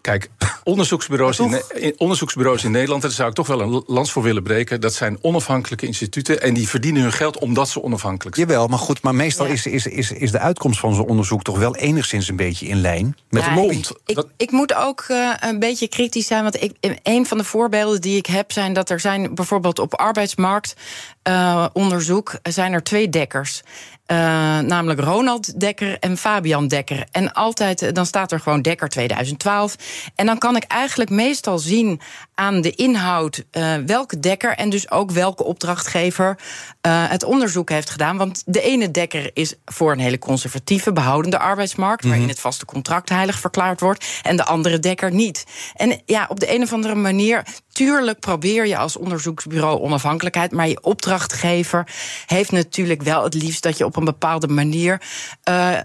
Kijk, 0.00 0.30
onderzoeksbureaus 0.64 1.38
in, 1.38 1.62
onderzoeksbureaus 1.96 2.64
in 2.64 2.70
Nederland, 2.70 3.02
daar 3.02 3.10
zou 3.10 3.28
ik 3.28 3.34
toch 3.34 3.46
wel 3.46 3.60
een 3.60 3.82
lans 3.86 4.12
voor 4.12 4.22
willen 4.22 4.42
breken. 4.42 4.80
Dat 4.80 4.94
zijn 4.94 5.18
onafhankelijke 5.20 5.86
instituten 5.86 6.42
en 6.42 6.54
die 6.54 6.68
verdienen 6.68 7.02
hun 7.02 7.12
geld 7.12 7.38
omdat 7.38 7.68
ze 7.68 7.82
onafhankelijk 7.82 8.36
zijn. 8.36 8.48
Jawel, 8.48 8.66
maar 8.66 8.78
goed, 8.78 9.02
maar 9.02 9.14
meestal 9.14 9.46
Ja. 9.46 9.52
is, 9.52 9.66
is, 9.66 9.86
is, 9.86 10.12
is 10.12 10.30
de 10.30 10.38
uitkomst 10.38 10.80
van 10.80 10.94
zo'n 10.94 11.06
onderzoek 11.06 11.42
toch 11.42 11.58
wel 11.58 11.76
enigszins 11.76 12.28
een 12.28 12.36
beetje 12.36 12.66
in 12.66 12.80
lijn 12.80 13.16
met 13.30 13.44
Ja, 13.44 13.54
de. 13.54 13.60
Komt 13.60 13.92
Ik, 14.06 14.24
ik 14.36 14.50
moet 14.50 14.74
ook 14.74 15.04
eh, 15.08 15.30
een 15.40 15.58
beetje 15.58 15.88
kritisch 15.88 16.26
zijn. 16.26 16.42
Want 16.42 16.62
ik, 16.62 16.72
een 17.02 17.26
van 17.26 17.38
de 17.38 17.44
voorbeelden 17.44 18.00
die 18.00 18.16
ik 18.16 18.26
heb 18.26 18.52
zijn 18.52 18.72
dat 18.72 18.90
er 18.90 19.00
zijn 19.00 19.34
bijvoorbeeld 19.34 19.78
op 19.78 19.94
arbeidsmarktonderzoek 19.94 22.38
zijn 22.42 22.72
er 22.72 22.82
twee 22.82 23.08
dekkers. 23.08 23.62
Eh, 24.08 24.16
namelijk 24.58 25.00
Ronald 25.00 25.60
Dekker 25.60 25.98
en 25.98 26.16
Fabian 26.16 26.68
Dekker. 26.68 27.04
En 27.10 27.32
altijd, 27.32 27.82
eh, 27.82 27.92
dan 27.92 28.06
staat 28.06 28.32
er 28.32 28.40
gewoon 28.40 28.62
Dekker 28.62 28.88
2012. 28.88 29.76
En 30.14 30.26
dan 30.26 30.38
kan 30.38 30.56
ik 30.56 30.64
eigenlijk 30.64 31.10
meestal 31.10 31.58
zien 31.58 32.00
aan 32.38 32.60
de 32.60 32.70
inhoud 32.70 33.44
eh, 33.50 33.74
welke 33.86 34.20
Dekker 34.20 34.56
en 34.56 34.70
dus 34.70 34.90
ook 34.90 35.10
welke 35.10 35.44
opdrachtgever 35.44 36.38
eh, 36.80 37.08
het 37.08 37.24
onderzoek 37.24 37.70
heeft 37.70 37.90
gedaan. 37.90 38.16
Want 38.16 38.42
de 38.46 38.60
ene 38.60 38.90
Dekker 38.90 39.30
is 39.34 39.54
voor 39.64 39.92
een 39.92 39.98
hele 39.98 40.18
conservatieve, 40.18 40.92
behoudende 40.92 41.38
arbeidsmarkt, 41.38 42.04
waarin 42.04 42.28
het 42.28 42.40
vaste 42.40 42.64
contract 42.64 43.08
heilig 43.08 43.38
verklaard 43.38 43.80
wordt, 43.80 44.06
en 44.22 44.36
de 44.36 44.44
andere 44.44 44.78
Dekker 44.78 45.12
niet. 45.12 45.44
En 45.74 46.00
ja, 46.06 46.26
op 46.28 46.40
de 46.40 46.54
een 46.54 46.62
of 46.62 46.72
andere 46.72 46.94
manier, 46.94 47.46
tuurlijk 47.68 48.20
probeer 48.20 48.66
je 48.66 48.76
als 48.76 48.96
onderzoeksbureau 48.96 49.80
onafhankelijkheid, 49.80 50.52
maar 50.52 50.68
je 50.68 50.82
opdrachtgever 50.82 51.86
heeft 52.26 52.52
natuurlijk 52.52 53.02
wel 53.02 53.24
het 53.24 53.34
liefst 53.34 53.62
dat 53.62 53.78
je 53.78 53.84
op 53.84 53.96
een 53.96 54.04
bepaalde 54.04 54.48
manier 54.48 55.02
eh, 55.42 55.78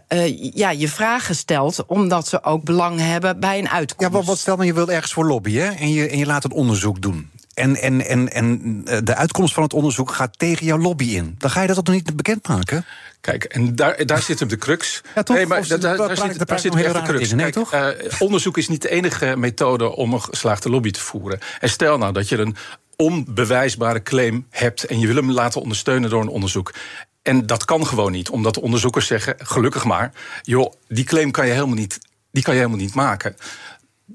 ja, 0.53 0.69
je 0.69 0.87
vragen 0.87 1.35
stelt, 1.35 1.85
omdat 1.85 2.27
ze 2.27 2.43
ook 2.43 2.63
belang 2.63 2.99
hebben 2.99 3.39
bij 3.39 3.59
een 3.59 3.69
uitkomst. 3.69 4.11
Ja, 4.11 4.17
maar 4.17 4.27
wat 4.27 4.37
stel 4.37 4.55
nou, 4.55 4.67
je 4.67 4.73
wil 4.73 4.89
ergens 4.89 5.13
voor 5.13 5.25
lobbyen 5.25 5.77
en 5.77 5.93
je, 5.93 6.07
en 6.07 6.17
je 6.17 6.25
laat 6.25 6.42
een 6.43 6.51
onderzoek 6.51 7.01
doen. 7.01 7.29
En, 7.53 7.75
en, 7.75 8.05
en, 8.05 8.31
en 8.31 8.81
eh, 8.85 8.97
de 9.03 9.15
uitkomst 9.15 9.53
van 9.53 9.63
het 9.63 9.73
onderzoek 9.73 10.11
gaat 10.11 10.39
tegen 10.39 10.65
jouw 10.65 10.77
lobby 10.77 11.05
in. 11.05 11.35
Dan 11.37 11.49
ga 11.49 11.61
je 11.61 11.67
dat 11.67 11.85
toch 11.85 11.95
niet 11.95 12.15
bekendmaken? 12.15 12.85
Kijk, 13.21 13.43
en 13.43 13.75
daar, 13.75 14.05
daar 14.05 14.21
zit 14.21 14.39
hem 14.39 14.47
de 14.47 14.57
crux. 14.57 15.01
Ja, 15.15 15.23
toch? 15.23 15.35
Nee, 15.35 15.45
maar 15.45 15.57
daar, 15.57 15.65
zit, 15.65 15.81
daar 15.81 16.09
echt 16.09 16.39
de 16.39 17.01
crux. 17.03 17.33
Nee, 17.33 17.51
Kijk, 17.51 17.71
eh, 17.71 18.21
onderzoek 18.21 18.57
is 18.57 18.67
niet 18.67 18.81
de 18.81 18.89
enige 18.89 19.35
methode 19.37 19.95
om 19.95 20.13
een 20.13 20.21
geslaagde 20.21 20.69
lobby 20.69 20.91
te 20.91 20.99
voeren. 20.99 21.39
En 21.59 21.69
stel 21.69 21.97
nou 21.97 22.13
dat 22.13 22.29
je 22.29 22.37
een 22.37 22.55
onbewijsbare 22.95 24.03
claim 24.03 24.45
hebt 24.49 24.83
en 24.83 24.99
je 24.99 25.07
wil 25.07 25.15
hem 25.15 25.31
laten 25.31 25.61
ondersteunen 25.61 26.09
door 26.09 26.21
een 26.21 26.27
onderzoek. 26.27 26.73
En 27.21 27.45
dat 27.45 27.65
kan 27.65 27.87
gewoon 27.87 28.11
niet, 28.11 28.29
omdat 28.29 28.53
de 28.53 28.61
onderzoekers 28.61 29.07
zeggen, 29.07 29.35
gelukkig 29.37 29.83
maar, 29.83 30.11
joh, 30.41 30.73
die 30.87 31.03
claim 31.03 31.31
kan 31.31 31.45
je 31.45 31.53
helemaal 31.53 31.75
niet, 31.75 31.99
die 32.31 32.43
kan 32.43 32.53
je 32.53 32.59
helemaal 32.59 32.81
niet 32.81 32.95
maken. 32.95 33.35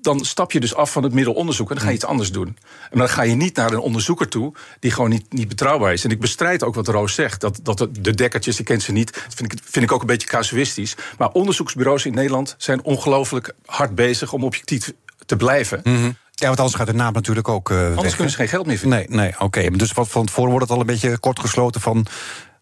Dan 0.03 0.25
stap 0.25 0.53
je 0.53 0.61
dus 0.61 0.75
af 0.75 0.93
van 0.93 1.03
het 1.03 1.13
middelonderzoek 1.13 1.69
en 1.69 1.75
dan 1.75 1.85
ga 1.85 1.91
je 1.91 1.97
iets 1.97 2.05
anders 2.05 2.33
doen. 2.33 2.57
En 2.91 2.99
dan 2.99 3.09
ga 3.09 3.23
je 3.23 3.35
niet 3.35 3.57
naar 3.57 3.73
een 3.73 3.79
onderzoeker 3.79 4.29
toe 4.29 4.53
die 4.81 4.91
gewoon 4.91 5.11
niet, 5.11 5.33
niet 5.33 5.49
betrouwbaar 5.49 5.93
is. 5.93 6.05
En 6.05 6.11
ik 6.11 6.21
bestrijd 6.21 6.63
ook 6.63 6.75
wat 6.75 6.89
Roos 6.89 7.15
zegt, 7.15 7.41
dat, 7.41 7.61
dat 7.63 7.79
de- 7.79 8.01
de 8.01 8.15
dekkertjes, 8.15 8.59
ik 8.59 8.65
ken 8.65 8.81
ze 8.81 8.93
niet, 8.93 9.13
dat 9.15 9.35
vind 9.35 9.53
ik, 9.53 9.59
vind 9.65 9.85
ik 9.85 9.93
ook 9.93 10.01
een 10.01 10.07
beetje 10.07 10.29
casuïstisch. 10.29 10.95
Maar 11.19 11.31
onderzoeksbureaus 11.33 12.05
in 12.07 12.15
Nederland 12.15 12.55
zijn 12.59 12.83
ongelooflijk 12.85 13.55
hard 13.67 13.95
bezig 13.95 14.33
om 14.33 14.45
objectief 14.45 14.93
te 15.27 15.37
blijven. 15.37 15.81
Ja, 16.35 16.47
want 16.47 16.59
anders 16.59 16.77
gaat 16.77 16.87
de 16.87 16.95
naam 16.95 17.13
natuurlijk 17.13 17.49
ook 17.49 17.71
eh 17.71 17.77
weg. 17.77 17.89
Anders 17.89 18.07
hè? 18.09 18.13
kunnen 18.15 18.31
ze 18.31 18.37
geen 18.37 18.49
geld 18.49 18.67
meer 18.67 18.79
vinden. 18.79 18.99
Nee, 18.99 19.09
nee, 19.19 19.41
oké. 19.41 19.71
Dus 19.71 19.93
wat 19.93 20.09
van 20.09 20.27
tevoren 20.27 20.51
wordt 20.51 20.65
het 20.67 20.75
al 20.75 20.81
een 20.81 20.87
beetje 20.87 21.19
kort 21.19 21.41
gesloten 21.41 21.81
van... 21.81 22.07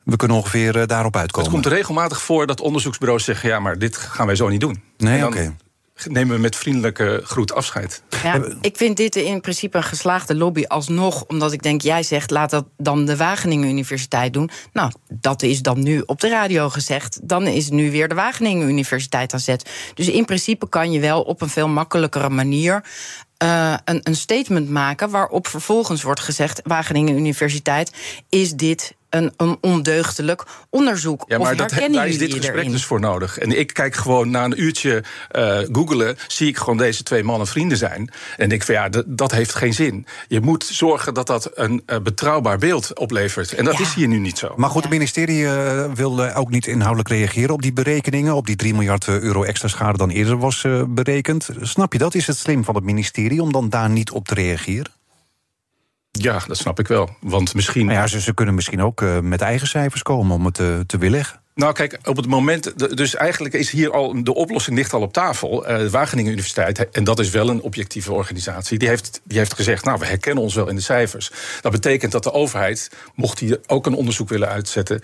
we 0.05 0.17
kunnen 0.17 0.37
ongeveer 0.37 0.81
eh, 0.81 0.87
daarop 0.87 1.17
uitkomen. 1.17 1.51
Het 1.51 1.61
komt 1.63 1.75
regelmatig 1.75 2.23
voor 2.23 2.47
dat 2.47 2.61
onderzoeksbureaus 2.61 3.25
zeggen: 3.25 3.49
ja, 3.49 3.61
maar 3.61 3.79
dit 3.79 3.97
gaan 3.97 4.27
wij 4.27 4.37
zo 4.37 4.49
niet 4.49 4.61
doen. 4.61 4.83
Nee, 4.97 5.27
oké. 5.27 5.57
Nemen 6.05 6.35
we 6.35 6.41
met 6.41 6.57
vriendelijke 6.57 7.21
groet 7.25 7.53
afscheid. 7.53 8.03
Ja, 8.23 8.45
ik 8.61 8.77
vind 8.77 8.97
dit 8.97 9.17
in 9.17 9.41
principe 9.41 9.77
een 9.77 9.83
geslaagde 9.83 10.35
lobby 10.35 10.65
alsnog. 10.65 11.25
Omdat 11.27 11.53
ik 11.53 11.63
denk, 11.63 11.81
jij 11.81 12.03
zegt, 12.03 12.31
laat 12.31 12.51
dat 12.51 12.67
dan 12.77 13.05
de 13.05 13.17
Wageningen 13.17 13.69
Universiteit 13.69 14.33
doen. 14.33 14.51
Nou, 14.73 14.93
dat 15.09 15.43
is 15.43 15.63
dan 15.63 15.83
nu 15.83 16.03
op 16.07 16.21
de 16.21 16.29
radio 16.29 16.69
gezegd. 16.69 17.29
Dan 17.29 17.47
is 17.47 17.71
nu 17.71 17.91
weer 17.91 18.09
de 18.09 18.15
Wageningen 18.15 18.69
Universiteit 18.69 19.33
aan 19.33 19.41
zet. 19.41 19.71
Dus 19.95 20.09
in 20.09 20.25
principe 20.25 20.69
kan 20.69 20.93
je 20.93 21.01
wel 21.01 21.23
op 21.23 21.41
een 21.43 21.49
veel 21.49 21.69
makkelijkere 21.69 22.29
manier 22.29 22.85
uh, 23.43 23.75
een, 23.85 24.01
een 24.03 24.17
statement 24.17 24.71
maken 24.71 25.11
waarop 25.11 25.47
vervolgens 25.47 26.03
wordt 26.03 26.21
gezegd: 26.21 26.61
Wageningen 26.65 27.17
Universiteit, 27.17 27.93
is 28.29 28.53
dit 28.53 28.95
een, 29.17 29.33
een 29.37 29.57
ondeugdelijk 29.61 30.45
onderzoek. 30.71 31.25
Ja, 31.27 31.39
maar 31.39 31.57
dat, 31.57 31.71
daar 31.71 32.09
is 32.09 32.19
dit 32.19 32.35
gesprek 32.35 32.71
dus 32.71 32.85
voor 32.85 33.01
nodig. 33.01 33.39
En 33.39 33.59
ik 33.59 33.73
kijk 33.73 33.95
gewoon 33.95 34.31
na 34.31 34.45
een 34.45 34.63
uurtje 34.63 35.05
uh, 35.33 35.59
googelen, 35.73 36.17
zie 36.27 36.49
ik 36.49 36.57
gewoon 36.57 36.77
deze 36.77 37.03
twee 37.03 37.25
mannen 37.25 37.47
vrienden 37.47 37.79
zijn. 37.79 38.11
En 38.37 38.49
denk 38.49 38.63
van 38.63 38.75
ja, 38.75 38.89
dat 39.07 39.33
heeft 39.33 39.55
geen 39.55 39.75
zin. 39.75 40.07
Je 40.29 40.41
moet 40.41 40.65
zorgen 40.65 41.15
dat 41.15 41.27
dat 41.27 41.51
een 41.55 41.83
uh, 41.87 41.99
betrouwbaar 41.99 42.59
beeld 42.59 42.99
oplevert. 42.99 43.53
En 43.53 43.65
dat 43.65 43.81
is 43.81 43.95
hier 43.95 44.09
nu 44.09 44.19
niet 44.19 44.39
zo. 44.39 44.53
Maar 44.57 44.71
goed, 44.71 44.83
het 44.83 44.93
ministerie 44.93 45.43
uh, 45.43 45.93
wilde 45.95 46.35
ook 46.35 46.51
niet 46.51 46.67
inhoudelijk 46.67 47.09
reageren 47.09 47.55
op 47.55 47.63
die 47.63 47.73
berekeningen. 47.73 48.35
Op 48.35 48.47
die 48.47 48.57
3 48.57 48.75
miljard 48.75 49.09
euro 49.09 49.43
extra 49.43 49.69
schade 49.69 49.99
dan 49.99 50.11
eerder 50.11 50.39
was 50.39 50.65
berekend. 50.89 51.49
Snap 51.61 51.93
je 51.93 51.99
dat? 51.99 52.15
Is 52.15 52.27
het 52.27 52.37
slim 52.37 52.65
van 52.65 52.75
het 52.75 52.85
ministerie 52.85 53.43
om 53.43 53.53
dan 53.53 53.69
daar 53.69 53.91
niet 53.91 54.11
op 54.11 54.27
te 54.27 54.35
reageren? 54.35 54.96
Ja, 56.23 56.43
dat 56.47 56.57
snap 56.57 56.79
ik 56.79 56.89
wel. 56.89 57.17
Want 57.21 57.55
misschien. 57.55 57.89
ja, 57.89 58.07
ze, 58.07 58.21
ze 58.21 58.35
kunnen 58.35 58.55
misschien 58.55 58.83
ook 58.83 59.01
uh, 59.01 59.21
met 59.21 59.41
eigen 59.41 59.67
cijfers 59.67 60.03
komen 60.03 60.37
om 60.37 60.45
het 60.45 60.59
uh, 60.59 60.81
te 60.87 60.99
weerleggen. 60.99 61.41
Nou, 61.55 61.73
kijk, 61.73 61.99
op 62.05 62.17
het 62.17 62.27
moment. 62.27 62.97
Dus 62.97 63.15
eigenlijk 63.15 63.55
is 63.55 63.71
hier 63.71 63.93
al. 63.93 64.25
De 64.25 64.35
oplossing 64.35 64.77
ligt 64.77 64.93
al 64.93 65.01
op 65.01 65.13
tafel. 65.13 65.71
Uh, 65.71 65.79
de 65.79 65.91
Wageningen 65.91 66.33
Universiteit, 66.33 66.91
en 66.91 67.05
dat 67.05 67.19
is 67.19 67.31
wel 67.31 67.49
een 67.49 67.61
objectieve 67.61 68.13
organisatie. 68.13 68.79
Die 68.79 68.89
heeft, 68.89 69.21
die 69.25 69.39
heeft 69.39 69.55
gezegd. 69.55 69.85
Nou, 69.85 69.99
we 69.99 70.07
herkennen 70.07 70.43
ons 70.43 70.55
wel 70.55 70.69
in 70.69 70.75
de 70.75 70.83
cijfers. 70.83 71.31
Dat 71.61 71.73
betekent 71.73 72.13
dat 72.13 72.23
de 72.23 72.33
overheid, 72.33 72.91
mocht 73.15 73.39
die 73.39 73.59
ook 73.67 73.87
een 73.87 73.95
onderzoek 73.95 74.29
willen 74.29 74.49
uitzetten. 74.49 75.01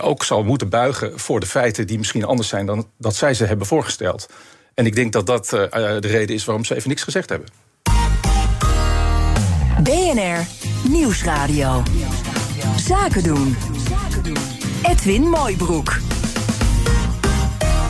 ook 0.00 0.24
zal 0.24 0.44
moeten 0.44 0.68
buigen 0.68 1.20
voor 1.20 1.40
de 1.40 1.46
feiten 1.46 1.86
die 1.86 1.98
misschien 1.98 2.24
anders 2.24 2.48
zijn 2.48 2.66
dan 2.66 2.86
dat 2.98 3.16
zij 3.16 3.34
ze 3.34 3.44
hebben 3.44 3.66
voorgesteld. 3.66 4.28
En 4.74 4.86
ik 4.86 4.94
denk 4.94 5.12
dat 5.12 5.26
dat 5.26 5.48
de 5.48 5.98
reden 6.00 6.34
is 6.34 6.44
waarom 6.44 6.64
ze 6.64 6.74
even 6.74 6.88
niks 6.88 7.02
gezegd 7.02 7.28
hebben. 7.28 7.48
BNR 9.82 10.46
Nieuwsradio. 10.88 11.82
Zaken 12.76 13.22
doen. 13.22 13.56
Edwin 14.82 15.22
Mooibroek. 15.22 16.00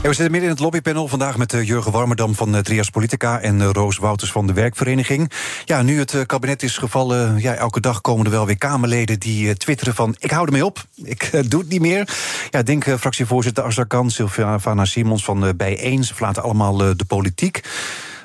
we 0.03 0.09
zitten 0.09 0.31
midden 0.31 0.43
in 0.43 0.49
het 0.49 0.59
lobbypanel 0.59 1.09
vandaag 1.09 1.37
met 1.37 1.53
uh, 1.53 1.63
Jurgen 1.67 1.93
Warmerdam 1.93 2.35
van 2.35 2.55
uh, 2.55 2.61
Trias 2.61 2.91
Politica 2.91 3.41
en 3.41 3.61
uh, 3.61 3.69
Roos 3.73 3.99
Wouters 3.99 4.33
van 4.33 4.47
de 4.47 4.53
Werkvereniging. 4.53 5.31
Ja, 5.65 5.83
nu 5.83 5.99
het 5.99 6.27
kabinet 6.27 6.63
is 6.63 6.79
gevallen, 6.79 7.41
ja, 7.41 7.55
elke 7.55 7.81
dag 7.81 8.01
komen 8.01 8.25
er 8.25 8.31
wel 8.31 8.47
weer 8.47 8.59
Kamerleden 8.59 9.21
die 9.21 9.57
twitteren 9.57 9.95
van 9.95 10.17
ik 10.19 10.31
hou 10.31 10.47
ermee 10.47 10.65
op, 10.65 10.85
ik 11.05 11.51
doe 11.51 11.61
het 11.61 11.69
niet 11.69 11.81
meer. 11.81 12.09
Ja, 12.51 12.63
denk 12.63 12.85
fractievoorzitter 12.85 13.65
Azarkan, 13.65 14.11
Sylvana 14.11 14.85
Simons 14.85 15.25
van 15.25 15.57
Bijeen, 15.57 16.05
ze 16.05 16.15
verlaten 16.15 16.43
allemaal 16.43 16.77
de 16.77 17.05
politiek. 17.07 17.61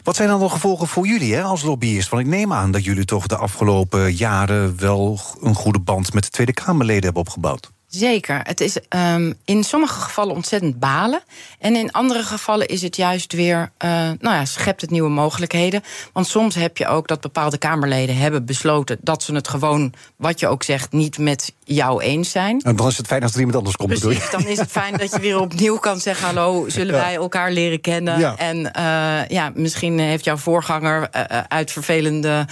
Wat 0.08 0.16
zijn 0.16 0.30
dan 0.30 0.40
de 0.40 0.50
gevolgen 0.50 0.88
voor 0.88 1.08
jullie 1.08 1.34
hè, 1.34 1.44
als 1.44 1.62
lobbyist? 1.62 2.10
Want 2.10 2.22
ik 2.22 2.28
neem 2.28 2.54
aan 2.54 2.72
dat 2.72 2.84
jullie 2.84 3.06
toch 3.06 3.28
de 3.28 3.38
afgelopen 3.38 4.14
jaren 4.14 4.80
wel 4.80 5.20
een 5.42 5.56
goede 5.56 5.80
band 5.80 6.14
met 6.14 6.24
de 6.24 6.30
Tweede 6.30 6.54
Kamerleden 6.54 7.04
hebben 7.04 7.22
opgebouwd. 7.22 7.72
Zeker. 7.98 8.40
Het 8.44 8.62
is 8.62 8.78
um, 8.90 9.34
in 9.46 9.64
sommige 9.64 10.00
gevallen 10.00 10.36
ontzettend 10.36 10.80
balen. 10.80 11.22
En 11.60 11.76
in 11.76 11.92
andere 11.92 12.24
gevallen 12.24 12.68
is 12.68 12.82
het 12.82 12.96
juist 12.96 13.34
weer, 13.34 13.72
uh, 13.86 13.90
nou 14.20 14.36
ja, 14.36 14.46
schept 14.46 14.82
het 14.82 14.90
nieuwe 14.90 15.10
mogelijkheden. 15.10 15.84
Want 16.14 16.28
soms 16.28 16.56
heb 16.56 16.78
je 16.78 16.88
ook 16.88 17.08
dat 17.08 17.22
bepaalde 17.22 17.58
Kamerleden 17.58 18.18
hebben 18.18 18.46
besloten 18.46 18.98
dat 19.02 19.24
ze 19.24 19.34
het 19.34 19.48
gewoon, 19.48 19.94
wat 20.16 20.40
je 20.40 20.48
ook 20.48 20.64
zegt, 20.64 20.92
niet 20.92 21.18
met 21.18 21.54
jou 21.64 22.02
eens 22.02 22.32
zijn. 22.32 22.62
En 22.62 22.76
dan 22.76 22.88
is 22.88 22.98
het 22.98 23.08
fijn 23.08 23.24
als 23.24 23.34
er 23.34 23.38
iemand 23.38 23.58
anders 23.58 23.76
komt, 23.76 24.00
Precies? 24.00 24.32
Dan 24.32 24.48
is 24.48 24.58
het 24.60 24.72
fijn 24.72 24.98
dat 24.98 25.12
je 25.12 25.20
weer 25.20 25.40
opnieuw 25.40 25.78
kan 25.78 26.00
zeggen: 26.00 26.26
hallo, 26.26 26.70
zullen 26.70 26.94
wij 26.94 27.16
elkaar 27.16 27.52
leren 27.52 27.82
kennen? 27.82 28.20
Ja. 28.20 28.36
En 28.38 28.58
uh, 28.58 29.28
ja, 29.28 29.52
misschien 29.54 30.00
heeft 30.00 30.24
jouw 30.24 30.38
voorganger 30.38 31.10
uh, 31.16 31.40
uit 31.48 31.72
vervelende 31.72 32.48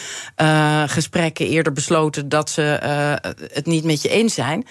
gesprekken 0.86 1.48
eerder 1.48 1.74
besloten 1.74 2.30
dat 2.30 2.50
ze 2.50 2.62
het 3.54 3.66
niet 3.66 3.84
met 3.84 4.02
je 4.02 4.10
eens 4.10 4.34
zijn. 4.34 4.66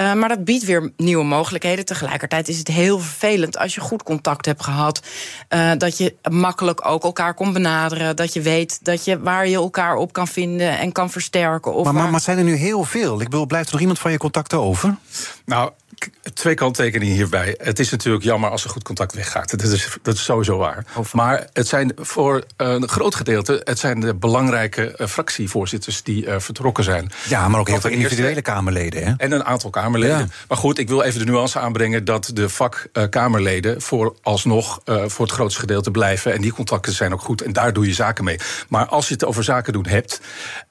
Uh, 0.00 0.14
maar 0.20 0.28
dat 0.28 0.44
biedt 0.44 0.64
weer 0.64 0.92
nieuwe 0.96 1.24
mogelijkheden. 1.24 1.84
Tegelijkertijd 1.84 2.48
is 2.48 2.58
het 2.58 2.68
heel 2.68 2.98
vervelend 2.98 3.58
als 3.58 3.74
je 3.74 3.80
goed 3.80 4.02
contact 4.02 4.46
hebt 4.46 4.62
gehad. 4.62 5.02
Uh, 5.48 5.70
dat 5.78 5.98
je 5.98 6.16
makkelijk 6.30 6.86
ook 6.86 7.04
elkaar 7.04 7.34
kon 7.34 7.52
benaderen. 7.52 8.16
Dat 8.16 8.32
je 8.32 8.40
weet 8.40 8.78
dat 8.84 9.04
je, 9.04 9.20
waar 9.20 9.48
je 9.48 9.56
elkaar 9.56 9.96
op 9.96 10.12
kan 10.12 10.28
vinden 10.28 10.78
en 10.78 10.92
kan 10.92 11.10
versterken. 11.10 11.74
Of 11.74 11.84
maar, 11.84 11.94
maar, 11.94 12.10
maar 12.10 12.20
zijn 12.20 12.38
er 12.38 12.44
nu 12.44 12.54
heel 12.54 12.84
veel? 12.84 13.20
Ik 13.20 13.28
bedoel, 13.28 13.46
blijft 13.46 13.66
er 13.66 13.72
nog 13.72 13.80
iemand 13.80 13.98
van 13.98 14.10
je 14.10 14.18
contacten 14.18 14.60
over? 14.60 14.96
Nou, 15.44 15.70
twee 16.34 16.54
kanttekeningen 16.54 17.14
hierbij. 17.14 17.54
Het 17.58 17.78
is 17.78 17.90
natuurlijk 17.90 18.24
jammer 18.24 18.50
als 18.50 18.64
er 18.64 18.70
goed 18.70 18.82
contact 18.82 19.14
weggaat. 19.14 19.50
Dat 19.50 19.62
is, 19.62 19.88
dat 20.02 20.14
is 20.14 20.24
sowieso 20.24 20.56
waar. 20.56 20.84
Maar 21.12 21.46
het 21.52 21.68
zijn 21.68 21.92
voor 21.96 22.44
een 22.56 22.88
groot 22.88 23.14
gedeelte... 23.14 23.60
het 23.64 23.78
zijn 23.78 24.00
de 24.00 24.14
belangrijke 24.14 24.94
uh, 24.98 25.06
fractievoorzitters 25.06 26.02
die 26.02 26.26
uh, 26.26 26.34
vertrokken 26.38 26.84
zijn. 26.84 27.10
Ja, 27.28 27.48
maar 27.48 27.60
ook 27.60 27.68
heel 27.68 27.80
veel 27.80 27.90
individuele 27.90 28.42
Kamerleden. 28.42 29.06
Hè? 29.06 29.12
En 29.16 29.32
een 29.32 29.44
aantal 29.44 29.70
Kamerleden. 29.70 30.18
Ja. 30.18 30.26
Maar 30.48 30.58
goed, 30.58 30.78
ik 30.78 30.88
wil 30.88 31.02
even 31.02 31.18
de 31.18 31.32
nuance 31.32 31.58
aanbrengen... 31.58 32.04
dat 32.04 32.30
de 32.34 32.48
vakkamerleden 32.48 33.74
uh, 33.74 33.80
vooralsnog 33.80 34.80
uh, 34.84 35.04
voor 35.06 35.26
het 35.26 35.34
grootste 35.34 35.60
gedeelte 35.60 35.90
blijven. 35.90 36.32
En 36.32 36.40
die 36.40 36.52
contacten 36.52 36.92
zijn 36.92 37.12
ook 37.12 37.22
goed. 37.22 37.42
En 37.42 37.52
daar 37.52 37.72
doe 37.72 37.86
je 37.86 37.94
zaken 37.94 38.24
mee. 38.24 38.38
Maar 38.68 38.86
als 38.86 39.08
je 39.08 39.14
het 39.14 39.24
over 39.24 39.44
zaken 39.44 39.72
doen 39.72 39.86
hebt... 39.86 40.20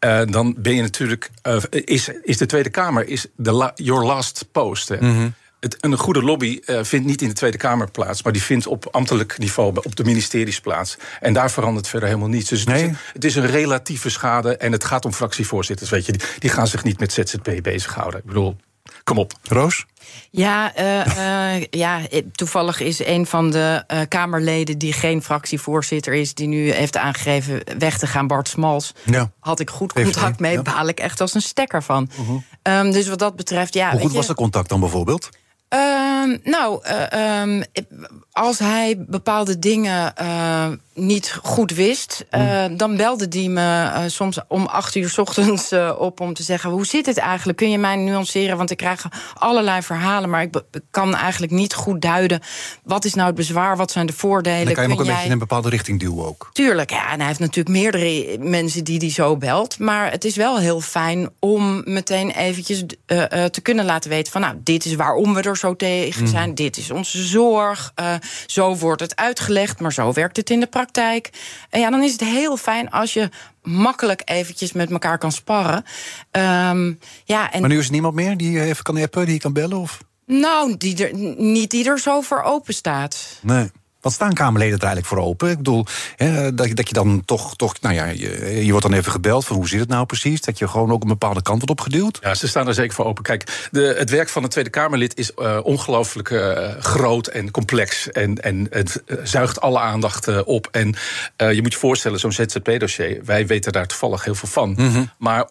Uh, 0.05 0.21
dan 0.25 0.55
ben 0.57 0.75
je 0.75 0.81
natuurlijk... 0.81 1.29
is, 1.69 2.09
is 2.23 2.37
de 2.37 2.45
Tweede 2.45 2.69
Kamer 2.69 3.07
is 3.07 3.25
de 3.35 3.51
la, 3.51 3.71
your 3.75 4.05
last 4.05 4.45
post. 4.51 4.89
Hè? 4.89 4.95
Mm 4.99 5.01
-hmm. 5.01 5.18
Het, 5.59 5.77
een 5.79 5.97
goede 5.97 6.23
lobby 6.23 6.59
uh, 6.65 6.79
vindt 6.83 7.05
niet 7.05 7.21
in 7.21 7.27
de 7.27 7.33
Tweede 7.33 7.57
Kamer 7.57 7.91
plaats, 7.91 8.23
maar 8.23 8.33
die 8.33 8.43
vindt 8.43 8.67
op 8.67 8.87
ambtelijk 8.91 9.37
niveau, 9.37 9.75
op 9.83 9.95
de 9.95 10.03
ministeries 10.03 10.59
plaats. 10.59 10.97
En 11.19 11.33
daar 11.33 11.51
verandert 11.51 11.87
verder 11.87 12.07
helemaal 12.07 12.29
niets. 12.29 12.49
Dus 12.49 12.59
het, 12.59 12.69
nee. 12.69 12.83
is, 12.83 12.89
een, 12.89 12.97
het 13.13 13.25
is, 13.25 13.35
een, 13.35 13.45
relatieve 13.45 14.09
schade 14.09 14.57
en 14.57 14.71
het 14.71 14.83
gaat 14.83 15.05
om 15.05 15.13
fractievoorzitters. 15.13 15.89
Weet 15.89 16.05
je, 16.05 16.11
die, 16.11 16.21
die 16.39 16.49
gaan 16.49 16.67
zich 16.67 16.83
niet 16.83 16.99
met 16.99 17.13
ZZP 17.13 17.59
bezighouden. 17.61 18.19
Ik 18.19 18.25
bedoel, 18.25 18.55
kom 19.03 19.17
op. 19.17 19.33
Roos? 19.43 19.85
Ja, 20.31 20.79
uh, 20.79 21.57
uh, 21.57 21.65
ja, 21.69 22.01
toevallig 22.31 22.79
is 22.79 23.05
een 23.05 23.25
van 23.25 23.51
de 23.51 23.83
uh, 23.87 23.99
Kamerleden 24.07 24.77
die 24.77 24.93
geen 24.93 25.23
fractievoorzitter 25.23 26.13
is, 26.13 26.33
die 26.33 26.47
nu 26.47 26.71
heeft 26.71 26.97
aangegeven 26.97 27.61
weg 27.77 27.97
te 27.97 28.07
gaan, 28.07 28.27
Bart 28.27 28.47
Smals. 28.47 28.93
Ja. 29.05 29.31
Had 29.39 29.59
ik 29.59 29.69
goed 29.69 29.93
contact 29.93 30.39
mee, 30.39 30.53
ja. 30.53 30.61
baal 30.61 30.87
ik 30.87 30.99
echt 30.99 31.21
als 31.21 31.33
een 31.33 31.41
stekker 31.41 31.83
van. 31.83 32.09
-huh. 32.15 32.77
Um, 32.79 32.91
dus 32.91 33.07
wat 33.07 33.19
dat 33.19 33.35
betreft, 33.35 33.73
ja. 33.73 33.91
Hoe 33.91 33.99
goed 33.99 34.13
was 34.13 34.27
de 34.27 34.33
contact 34.33 34.69
dan 34.69 34.79
bijvoorbeeld? 34.79 35.29
Uh, 35.75 36.37
nou, 36.43 36.81
uh, 37.11 37.41
um, 37.41 37.63
als 38.31 38.59
hij 38.59 38.95
bepaalde 39.07 39.59
dingen 39.59 40.13
uh, 40.21 40.67
niet 40.93 41.39
goed 41.43 41.71
wist, 41.71 42.25
mm. 42.31 42.77
dan 42.77 42.97
belde 42.97 43.25
hij 43.29 43.47
me 43.47 44.05
soms 44.07 44.39
om 44.47 44.65
acht 44.65 44.95
uur 44.95 45.09
s 45.09 45.17
ochtends 45.17 45.73
op 45.97 46.19
om 46.19 46.33
te 46.33 46.43
zeggen: 46.43 46.69
hoe 46.69 46.85
zit 46.85 47.05
het 47.05 47.17
eigenlijk? 47.17 47.57
Kun 47.57 47.71
je 47.71 47.77
mij 47.77 47.95
nuanceren? 47.95 48.57
Want 48.57 48.71
ik 48.71 48.77
krijg 48.77 49.05
allerlei 49.33 49.81
verhalen, 49.81 50.29
maar 50.29 50.41
ik 50.41 50.61
kan 50.91 51.15
eigenlijk 51.15 51.51
niet 51.51 51.73
goed 51.73 52.01
duiden 52.01 52.41
wat 52.83 53.05
is 53.05 53.13
nou 53.13 53.27
het 53.27 53.35
bezwaar, 53.35 53.77
wat 53.77 53.91
zijn 53.91 54.05
de 54.05 54.13
voordelen. 54.13 54.65
Dan 54.65 54.73
kan 54.73 54.83
je 54.83 54.89
hem 54.89 54.99
ook 54.99 55.05
een 55.05 55.11
beetje 55.11 55.25
in 55.25 55.31
een 55.31 55.39
bepaalde 55.39 55.69
richting 55.69 55.99
duwen 55.99 56.25
ook. 56.25 56.49
Tuurlijk, 56.53 56.89
ja. 56.89 57.11
En 57.11 57.17
hij 57.17 57.27
heeft 57.27 57.39
natuurlijk 57.39 57.75
meerdere 57.75 58.37
mensen 58.39 58.83
die 58.83 58.97
hij 58.97 59.11
zo 59.11 59.37
belt, 59.37 59.79
maar 59.79 60.11
het 60.11 60.25
is 60.25 60.35
wel 60.35 60.57
heel 60.57 60.81
fijn 60.81 61.29
om 61.39 61.81
meteen 61.85 62.29
eventjes 62.31 62.83
te 63.51 63.59
kunnen 63.61 63.85
laten 63.85 64.09
weten 64.09 64.31
van, 64.31 64.41
nou, 64.41 64.55
dit 64.63 64.85
is 64.85 64.95
waarom 64.95 65.33
we 65.33 65.41
er 65.41 65.57
zo 65.59 65.75
tegen 65.75 66.27
zijn. 66.27 66.49
Mm. 66.49 66.55
Dit 66.55 66.77
is 66.77 66.91
onze 66.91 67.23
zorg. 67.23 67.91
Uh, 67.99 68.13
zo 68.45 68.75
wordt 68.75 69.01
het 69.01 69.15
uitgelegd, 69.15 69.79
maar 69.79 69.93
zo 69.93 70.13
werkt 70.13 70.37
het 70.37 70.49
in 70.49 70.59
de 70.59 70.67
praktijk. 70.67 71.29
En 71.69 71.79
ja, 71.79 71.89
dan 71.89 72.03
is 72.03 72.11
het 72.11 72.21
heel 72.21 72.57
fijn 72.57 72.89
als 72.89 73.13
je 73.13 73.29
makkelijk 73.63 74.21
eventjes 74.25 74.71
met 74.71 74.91
elkaar 74.91 75.17
kan 75.17 75.31
sparren. 75.31 75.85
Um, 76.31 76.99
ja, 77.25 77.51
en... 77.51 77.59
Maar 77.59 77.69
nu 77.69 77.79
is 77.79 77.85
er 77.85 77.91
niemand 77.91 78.13
meer 78.13 78.37
die 78.37 78.61
even 78.61 78.83
kan 78.83 78.97
appen, 78.97 79.25
die 79.25 79.39
kan 79.39 79.53
bellen? 79.53 79.77
Of? 79.77 79.99
Nou, 80.25 80.77
die 80.77 81.07
er, 81.07 81.13
niet 81.37 81.71
die 81.71 81.89
er 81.89 81.99
zo 81.99 82.21
voor 82.21 82.41
open 82.41 82.73
staat. 82.73 83.39
Nee. 83.41 83.71
Wat 84.01 84.13
staan 84.13 84.33
Kamerleden 84.33 84.77
er 84.77 84.85
eigenlijk 84.85 85.13
voor 85.13 85.23
open? 85.27 85.49
Ik 85.49 85.57
bedoel, 85.57 85.85
hè, 86.15 86.53
dat, 86.53 86.75
dat 86.75 86.87
je 86.87 86.93
dan 86.93 87.21
toch, 87.25 87.55
toch 87.55 87.81
nou 87.81 87.95
ja, 87.95 88.05
je, 88.05 88.65
je, 88.65 88.71
wordt 88.71 88.87
dan 88.87 88.97
even 88.97 89.11
gebeld 89.11 89.45
van 89.45 89.55
hoe 89.55 89.67
zit 89.67 89.79
het 89.79 89.89
nou 89.89 90.05
precies? 90.05 90.41
Dat 90.41 90.57
je 90.57 90.67
gewoon 90.67 90.91
ook 90.91 91.01
een 91.01 91.07
bepaalde 91.07 91.41
kant 91.41 91.57
wordt 91.57 91.79
opgeduwd? 91.79 92.19
Ja, 92.21 92.35
ze 92.35 92.47
staan 92.47 92.67
er 92.67 92.73
zeker 92.73 92.95
voor 92.95 93.05
open. 93.05 93.23
Kijk, 93.23 93.67
de, 93.71 93.95
het 93.97 94.09
werk 94.09 94.29
van 94.29 94.43
een 94.43 94.49
Tweede 94.49 94.69
Kamerlid 94.69 95.17
is 95.17 95.31
uh, 95.37 95.59
ongelooflijk 95.63 96.29
uh, 96.29 96.69
groot 96.79 97.27
en 97.27 97.51
complex. 97.51 98.11
En, 98.11 98.43
en 98.43 98.67
het 98.69 99.03
zuigt 99.23 99.61
alle 99.61 99.79
aandacht 99.79 100.27
uh, 100.27 100.39
op. 100.45 100.67
En 100.71 100.95
je 101.37 101.59
moet 101.61 101.73
je 101.73 101.79
voorstellen, 101.79 102.19
zo'n 102.19 102.31
ZZP-dossier, 102.31 103.21
wij 103.25 103.47
weten 103.47 103.71
daar 103.71 103.87
toevallig 103.87 104.23
heel 104.23 104.35
veel 104.35 104.49
van. 104.49 104.69
Mm 104.69 104.91
-hmm. 104.93 105.09
Maar 105.17 105.47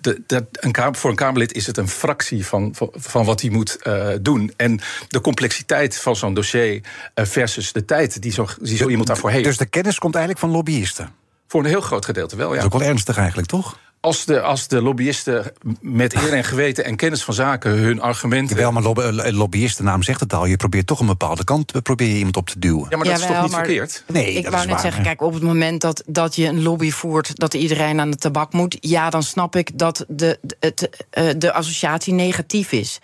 de, 0.00 0.22
de, 0.26 0.46
een, 0.52 0.94
voor 0.96 1.10
een 1.10 1.16
Kamerlid 1.16 1.52
is 1.52 1.66
het 1.66 1.76
een 1.76 1.88
fractie 1.88 2.46
van, 2.46 2.74
van, 2.74 2.90
van 2.94 3.24
wat 3.24 3.40
hij 3.40 3.50
moet 3.50 3.78
doen. 4.20 4.52
En 4.56 4.80
de 5.08 5.20
complexiteit 5.20 5.98
van 5.98 6.16
zo'n 6.16 6.34
dossier 6.34 6.80
versus 7.14 7.72
de 7.72 7.83
de 7.86 7.94
tijd 7.94 8.22
die 8.22 8.32
zo, 8.32 8.46
die 8.60 8.76
zo 8.76 8.88
iemand 8.88 9.06
daarvoor 9.06 9.30
heeft. 9.30 9.44
Dus 9.44 9.56
de 9.56 9.66
kennis 9.66 9.98
komt 9.98 10.14
eigenlijk 10.14 10.44
van 10.44 10.54
lobbyisten? 10.54 11.10
Voor 11.46 11.60
een 11.60 11.68
heel 11.68 11.80
groot 11.80 12.04
gedeelte 12.04 12.36
wel, 12.36 12.48
ja. 12.48 12.54
Dat 12.54 12.66
is 12.66 12.72
ook 12.72 12.80
wel 12.80 12.88
ernstig 12.88 13.16
eigenlijk, 13.16 13.48
toch? 13.48 13.78
Als 14.00 14.24
de, 14.24 14.40
als 14.40 14.68
de 14.68 14.82
lobbyisten 14.82 15.52
met 15.80 16.14
eer 16.14 16.32
en 16.32 16.44
geweten 16.44 16.84
en 16.84 16.96
kennis 16.96 17.24
van 17.24 17.34
zaken 17.34 17.70
hun 17.70 18.00
argumenten. 18.00 18.56
Wel, 18.56 18.72
maar 18.72 18.82
lobby, 18.82 19.00
eh, 19.00 19.32
lobbyistennaam 19.32 20.02
zegt 20.02 20.20
het 20.20 20.32
al. 20.32 20.46
Je 20.46 20.56
probeert 20.56 20.86
toch 20.86 21.00
een 21.00 21.06
bepaalde 21.06 21.44
kant 21.44 21.72
eh, 21.72 21.82
probeer 21.82 22.08
je 22.08 22.16
iemand 22.16 22.36
op 22.36 22.48
te 22.48 22.58
duwen. 22.58 22.86
Ja, 22.90 22.96
maar 22.96 23.06
dat 23.06 23.18
is 23.18 23.26
toch 23.26 23.42
niet 23.42 23.54
verkeerd? 23.54 24.04
Nee, 24.06 24.32
ik 24.32 24.42
dat 24.42 24.52
wou 24.52 24.56
is 24.56 24.60
net 24.60 24.70
waar, 24.70 24.80
zeggen, 24.80 25.02
kijk, 25.02 25.22
op 25.22 25.32
het 25.34 25.42
moment 25.42 25.80
dat, 25.80 26.02
dat 26.06 26.36
je 26.36 26.46
een 26.46 26.62
lobby 26.62 26.90
voert 26.90 27.36
dat 27.36 27.54
iedereen 27.54 28.00
aan 28.00 28.10
de 28.10 28.16
tabak 28.16 28.52
moet, 28.52 28.76
ja, 28.80 29.10
dan 29.10 29.22
snap 29.22 29.56
ik 29.56 29.78
dat 29.78 30.04
de, 30.08 30.38
de, 30.42 30.56
het, 30.60 31.06
eh, 31.10 31.24
de 31.38 31.52
associatie 31.52 32.12
negatief 32.12 32.72
is. 32.72 33.00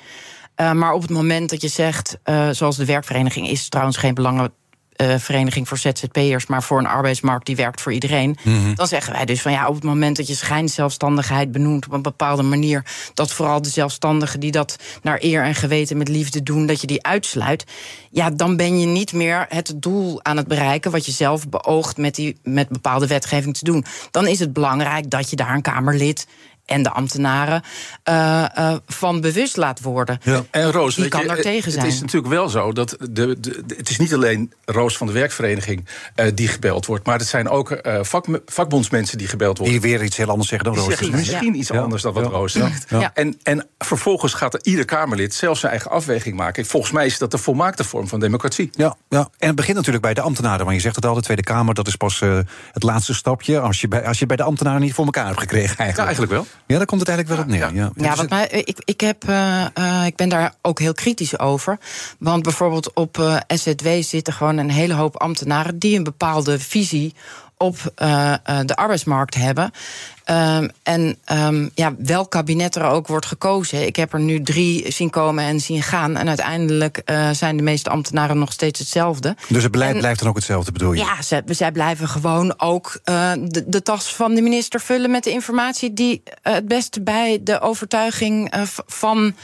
Eh, 0.60 0.72
maar 0.72 0.92
op 0.92 1.02
het 1.02 1.10
moment 1.10 1.50
dat 1.50 1.62
je 1.62 1.68
zegt, 1.68 2.18
eh, 2.22 2.48
zoals 2.50 2.76
de 2.76 2.84
werkvereniging 2.84 3.48
is 3.48 3.68
trouwens 3.68 3.96
geen 3.96 4.14
belangen. 4.14 4.52
Eh, 5.00 5.18
vereniging 5.18 5.68
voor 5.68 5.78
ZZP'ers, 5.78 6.46
maar 6.46 6.62
voor 6.62 6.78
een 6.78 6.86
arbeidsmarkt 6.86 7.46
die 7.46 7.56
werkt 7.56 7.80
voor 7.80 7.92
iedereen. 7.92 8.36
Mhm. 8.42 8.74
Dan 8.74 8.86
zeggen 8.86 9.12
wij 9.12 9.24
dus 9.24 9.42
van 9.42 9.52
ja, 9.52 9.68
op 9.68 9.74
het 9.74 9.84
moment 9.84 10.16
dat 10.16 10.26
je 10.26 10.34
schijnzelfstandigheid 10.34 11.52
benoemt 11.52 11.86
op 11.86 11.92
een 11.92 12.02
bepaalde 12.02 12.42
manier, 12.42 12.84
dat 13.14 13.32
vooral 13.32 13.62
de 13.62 13.68
zelfstandigen 13.68 14.40
die 14.40 14.50
dat 14.50 14.76
naar 15.02 15.18
eer 15.20 15.42
en 15.42 15.54
geweten 15.54 15.96
met 15.96 16.08
liefde 16.08 16.42
doen, 16.42 16.66
dat 16.66 16.80
je 16.80 16.86
die 16.86 17.02
uitsluit. 17.02 17.64
Ja, 18.10 18.30
dan 18.30 18.56
ben 18.56 18.80
je 18.80 18.86
niet 18.86 19.12
meer 19.12 19.46
het 19.48 19.72
doel 19.76 20.24
aan 20.24 20.36
het 20.36 20.48
bereiken 20.48 20.90
wat 20.90 21.06
je 21.06 21.12
zelf 21.12 21.48
beoogt 21.48 21.96
met, 21.96 22.14
die, 22.14 22.36
met 22.42 22.68
bepaalde 22.68 23.06
wetgeving 23.06 23.56
te 23.56 23.64
doen. 23.64 23.84
Dan 24.10 24.26
is 24.26 24.38
het 24.38 24.52
belangrijk 24.52 25.10
dat 25.10 25.30
je 25.30 25.36
daar 25.36 25.54
een 25.54 25.62
Kamerlid 25.62 26.26
en 26.70 26.82
de 26.82 26.90
ambtenaren 26.90 27.62
eh, 28.02 28.44
eh, 28.58 28.76
van 28.86 29.20
bewust 29.20 29.56
laat 29.56 29.80
worden. 29.80 30.20
En 30.50 30.72
Roos, 30.72 30.94
Die 30.94 31.02
weet 31.02 31.12
kan 31.12 31.20
je, 31.20 31.26
daar 31.26 31.36
tegen 31.40 31.64
het 31.64 31.72
zijn. 31.72 31.86
is 31.86 32.00
natuurlijk 32.00 32.32
wel 32.32 32.48
zo 32.48 32.72
dat 32.72 32.96
de, 32.98 33.06
de, 33.10 33.40
de- 33.40 33.74
het 33.76 33.90
is 33.90 33.98
niet 33.98 34.14
alleen 34.14 34.52
Roos 34.64 34.96
van 34.96 35.06
de 35.06 35.12
werkvereniging 35.12 35.86
eh, 36.14 36.26
die 36.34 36.48
gebeld 36.48 36.86
wordt, 36.86 37.06
maar 37.06 37.18
het 37.18 37.28
zijn 37.28 37.48
ook 37.48 37.70
eh, 37.70 37.98
vak, 38.02 38.26
vakbondsmensen 38.46 39.18
die 39.18 39.28
gebeld 39.28 39.58
worden. 39.58 39.80
Die 39.80 39.90
weer 39.90 40.02
iets 40.04 40.16
heel 40.16 40.28
anders 40.28 40.48
zeggen 40.48 40.68
dan 40.72 40.76
Roos. 40.78 40.86
zeggen 40.88 41.06
gezegd. 41.06 41.28
misschien 41.30 41.54
iets 41.58 41.68
Ja. 41.68 41.80
anders 41.80 42.02
dan 42.02 42.12
wat 42.12 42.24
Ja. 42.24 42.30
Roos 42.30 42.52
zegt. 42.52 42.84
Ja. 42.88 43.10
En, 43.14 43.38
en 43.42 43.66
vervolgens 43.78 44.34
gaat 44.34 44.54
er 44.54 44.60
ieder 44.62 44.84
Kamerlid 44.84 45.34
zelf 45.34 45.58
zijn 45.58 45.72
eigen 45.72 45.90
afweging 45.90 46.36
maken. 46.36 46.66
Volgens 46.66 46.92
mij 46.92 47.06
is 47.06 47.18
dat 47.18 47.30
de 47.30 47.38
volmaakte 47.38 47.84
vorm 47.84 48.08
van 48.08 48.20
democratie. 48.20 48.70
Ja, 48.72 48.96
ja, 49.08 49.28
en 49.38 49.46
het 49.46 49.56
begint 49.56 49.76
natuurlijk 49.76 50.04
bij 50.04 50.14
de 50.14 50.20
ambtenaren. 50.20 50.64
Want 50.64 50.76
je 50.76 50.82
zegt 50.82 50.96
het 50.96 51.06
al, 51.06 51.14
de 51.14 51.20
Tweede 51.22 51.42
Kamer, 51.42 51.74
dat 51.74 51.86
is 51.86 51.96
pas 51.96 52.20
eh, 52.20 52.38
het 52.72 52.82
laatste 52.82 53.14
stapje. 53.14 53.60
Als 53.60 53.80
je, 53.80 53.88
bij, 53.88 54.06
als 54.06 54.18
je 54.18 54.26
bij 54.26 54.36
de 54.36 54.42
ambtenaren 54.42 54.80
niet 54.80 54.92
voor 54.94 55.04
elkaar 55.04 55.26
hebt 55.26 55.40
gekregen 55.40 55.74
Ja, 55.78 55.84
eigenlijk. 55.84 56.06
eigenlijk 56.08 56.32
wel. 56.32 56.46
Ja, 56.66 56.76
daar 56.76 56.86
komt 56.86 57.00
het 57.00 57.08
eigenlijk 57.08 57.28
wel 57.28 57.46
op 57.46 57.52
neer. 57.52 57.74
Ja, 57.74 57.90
Ja, 57.94 58.08
Dus 58.08 58.16
wat 58.16 58.28
mij, 58.28 58.48
ik, 58.48 58.78
ik, 58.84 59.00
heb, 59.00 59.28
eh, 59.28 59.64
eh, 59.76 60.06
ik 60.06 60.16
ben 60.16 60.28
daar 60.28 60.54
ook 60.62 60.78
heel 60.78 60.92
kritisch 60.92 61.38
over. 61.38 61.78
Want 62.18 62.42
bijvoorbeeld 62.42 62.92
op 62.92 63.18
eh, 63.18 63.36
SZW 63.46 63.88
zitten 64.00 64.32
gewoon 64.32 64.56
een 64.56 64.70
hele 64.70 64.94
hoop 64.94 65.16
ambtenaren 65.16 65.78
die 65.78 65.96
een 65.96 66.04
bepaalde 66.04 66.58
visie 66.58 67.14
op 67.62 67.92
eh, 67.94 68.32
eh, 68.32 68.38
de 68.64 68.76
arbeidsmarkt 68.76 69.34
hebben. 69.34 69.70
Ehm, 70.24 70.68
en 70.82 71.16
ehm, 71.24 71.68
ja, 71.74 71.94
welk 71.98 72.30
kabinet 72.30 72.74
er 72.74 72.84
ook 72.84 73.06
wordt 73.06 73.26
gekozen. 73.26 73.86
Ik 73.86 73.96
heb 73.96 74.12
er 74.12 74.20
nu 74.20 74.42
drie 74.42 74.92
zien 74.92 75.10
komen 75.10 75.44
en 75.44 75.60
zien 75.60 75.82
gaan. 75.82 76.16
En 76.16 76.28
uiteindelijk 76.28 76.96
eh, 76.96 77.30
zijn 77.30 77.56
de 77.56 77.62
meeste 77.62 77.90
ambtenaren 77.90 78.38
nog 78.38 78.52
steeds 78.52 78.78
hetzelfde. 78.78 79.36
Dus 79.48 79.62
het 79.62 79.72
beleid 79.72 79.94
En- 79.94 80.00
blijft 80.00 80.20
dan 80.20 80.28
ook 80.28 80.34
hetzelfde, 80.36 80.72
bedoel 80.72 80.92
je? 80.92 81.00
Ja, 81.00 81.22
zij, 81.22 81.42
zij 81.46 81.72
blijven 81.72 82.08
gewoon 82.08 82.54
ook 82.60 83.00
de, 83.04 83.64
de 83.66 83.82
tas 83.82 84.14
van 84.14 84.34
de 84.34 84.42
minister 84.42 84.80
vullen 84.80 85.10
met 85.10 85.24
de 85.24 85.30
informatie 85.30 85.92
die 85.92 86.22
het 86.42 86.68
beste 86.68 87.02
bij 87.02 87.40
de 87.42 87.60
overtuiging 87.60 88.52
van 88.86 89.34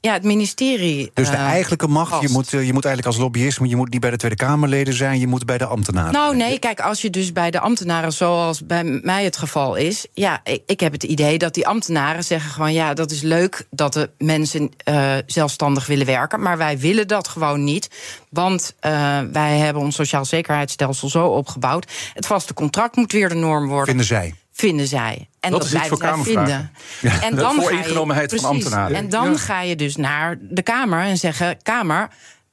ja, 0.00 0.12
het 0.12 0.22
ministerie. 0.22 1.10
Dus 1.14 1.30
de 1.30 1.36
eh, 1.36 1.42
eigenlijke 1.42 1.88
macht, 1.88 2.22
je 2.22 2.28
moet, 2.28 2.52
eh, 2.52 2.66
je 2.66 2.72
moet 2.72 2.84
eigenlijk 2.84 3.06
als 3.06 3.16
lobbyist... 3.24 3.58
je 3.62 3.76
moet 3.76 3.90
niet 3.90 4.00
bij 4.00 4.10
de 4.10 4.16
Tweede 4.16 4.36
Kamerleden 4.36 4.94
zijn, 4.94 5.20
je 5.20 5.26
moet 5.26 5.46
bij 5.46 5.58
de 5.58 5.66
ambtenaren. 5.66 6.12
Nou, 6.12 6.36
nee, 6.36 6.58
kijk, 6.58 6.80
als 6.80 7.02
je 7.02 7.10
dus 7.10 7.32
bij 7.32 7.50
de 7.50 7.60
ambtenaren, 7.60 8.12
zoals 8.12 8.66
bij 8.66 8.84
mij 8.84 9.24
het 9.24 9.36
geval 9.36 9.74
is. 9.74 10.06
Ja, 10.12 10.40
ik, 10.44 10.62
ik 10.66 10.80
heb 10.80 10.92
het 10.92 11.02
idee 11.02 11.38
dat 11.38 11.54
die 11.54 11.66
ambtenaren 11.66 12.24
zeggen 12.24 12.50
gewoon: 12.50 12.72
ja, 12.72 12.94
dat 12.94 13.10
is 13.10 13.22
leuk 13.22 13.66
dat 13.70 13.92
de 13.92 14.10
mensen 14.18 14.70
eh, 14.84 15.14
zelfstandig 15.26 15.86
willen 15.86 16.06
werken. 16.06 16.40
Maar 16.40 16.58
wij 16.58 16.78
willen 16.78 17.08
dat 17.08 17.28
gewoon 17.28 17.64
niet. 17.64 17.88
Want 18.30 18.74
wij 19.32 19.58
hebben 19.58 19.82
ons 19.82 19.94
sociaal 19.94 20.24
zekerheidsstelsel 20.24 21.08
zo 21.08 21.26
opgebouwd. 21.26 21.92
Het 22.14 22.26
vaste 22.26 22.54
contract 22.54 22.96
moet 22.96 23.12
weer 23.12 23.28
de 23.28 23.34
norm 23.34 23.66
worden. 23.66 23.86
Vinden 23.86 24.06
zij. 24.06 24.34
Vinden 24.60 24.86
zij. 24.86 25.28
En 25.40 25.50
Dat 25.50 25.60
dat, 25.60 25.70
blijven 25.70 25.98
voor 25.98 26.06
zij 26.06 26.22
vinden. 26.24 26.70
En 27.22 27.30
De 27.34 27.36
dan 27.40 27.54
ga 27.54 27.60
je- 27.62 27.68
vooringenomenheid 27.68 28.34
van 28.34 28.44
ambtenaren. 28.50 28.96
En 28.96 29.08
dan 29.08 29.30
Ja. 29.30 29.36
ga 29.36 29.62
je 29.62 29.76
dus 29.76 29.96
naar 29.96 30.36
de 30.40 30.62
Kamer 30.62 31.00
en 31.00 31.16
zeggen: 31.18 31.62
Kamer, 31.62 32.08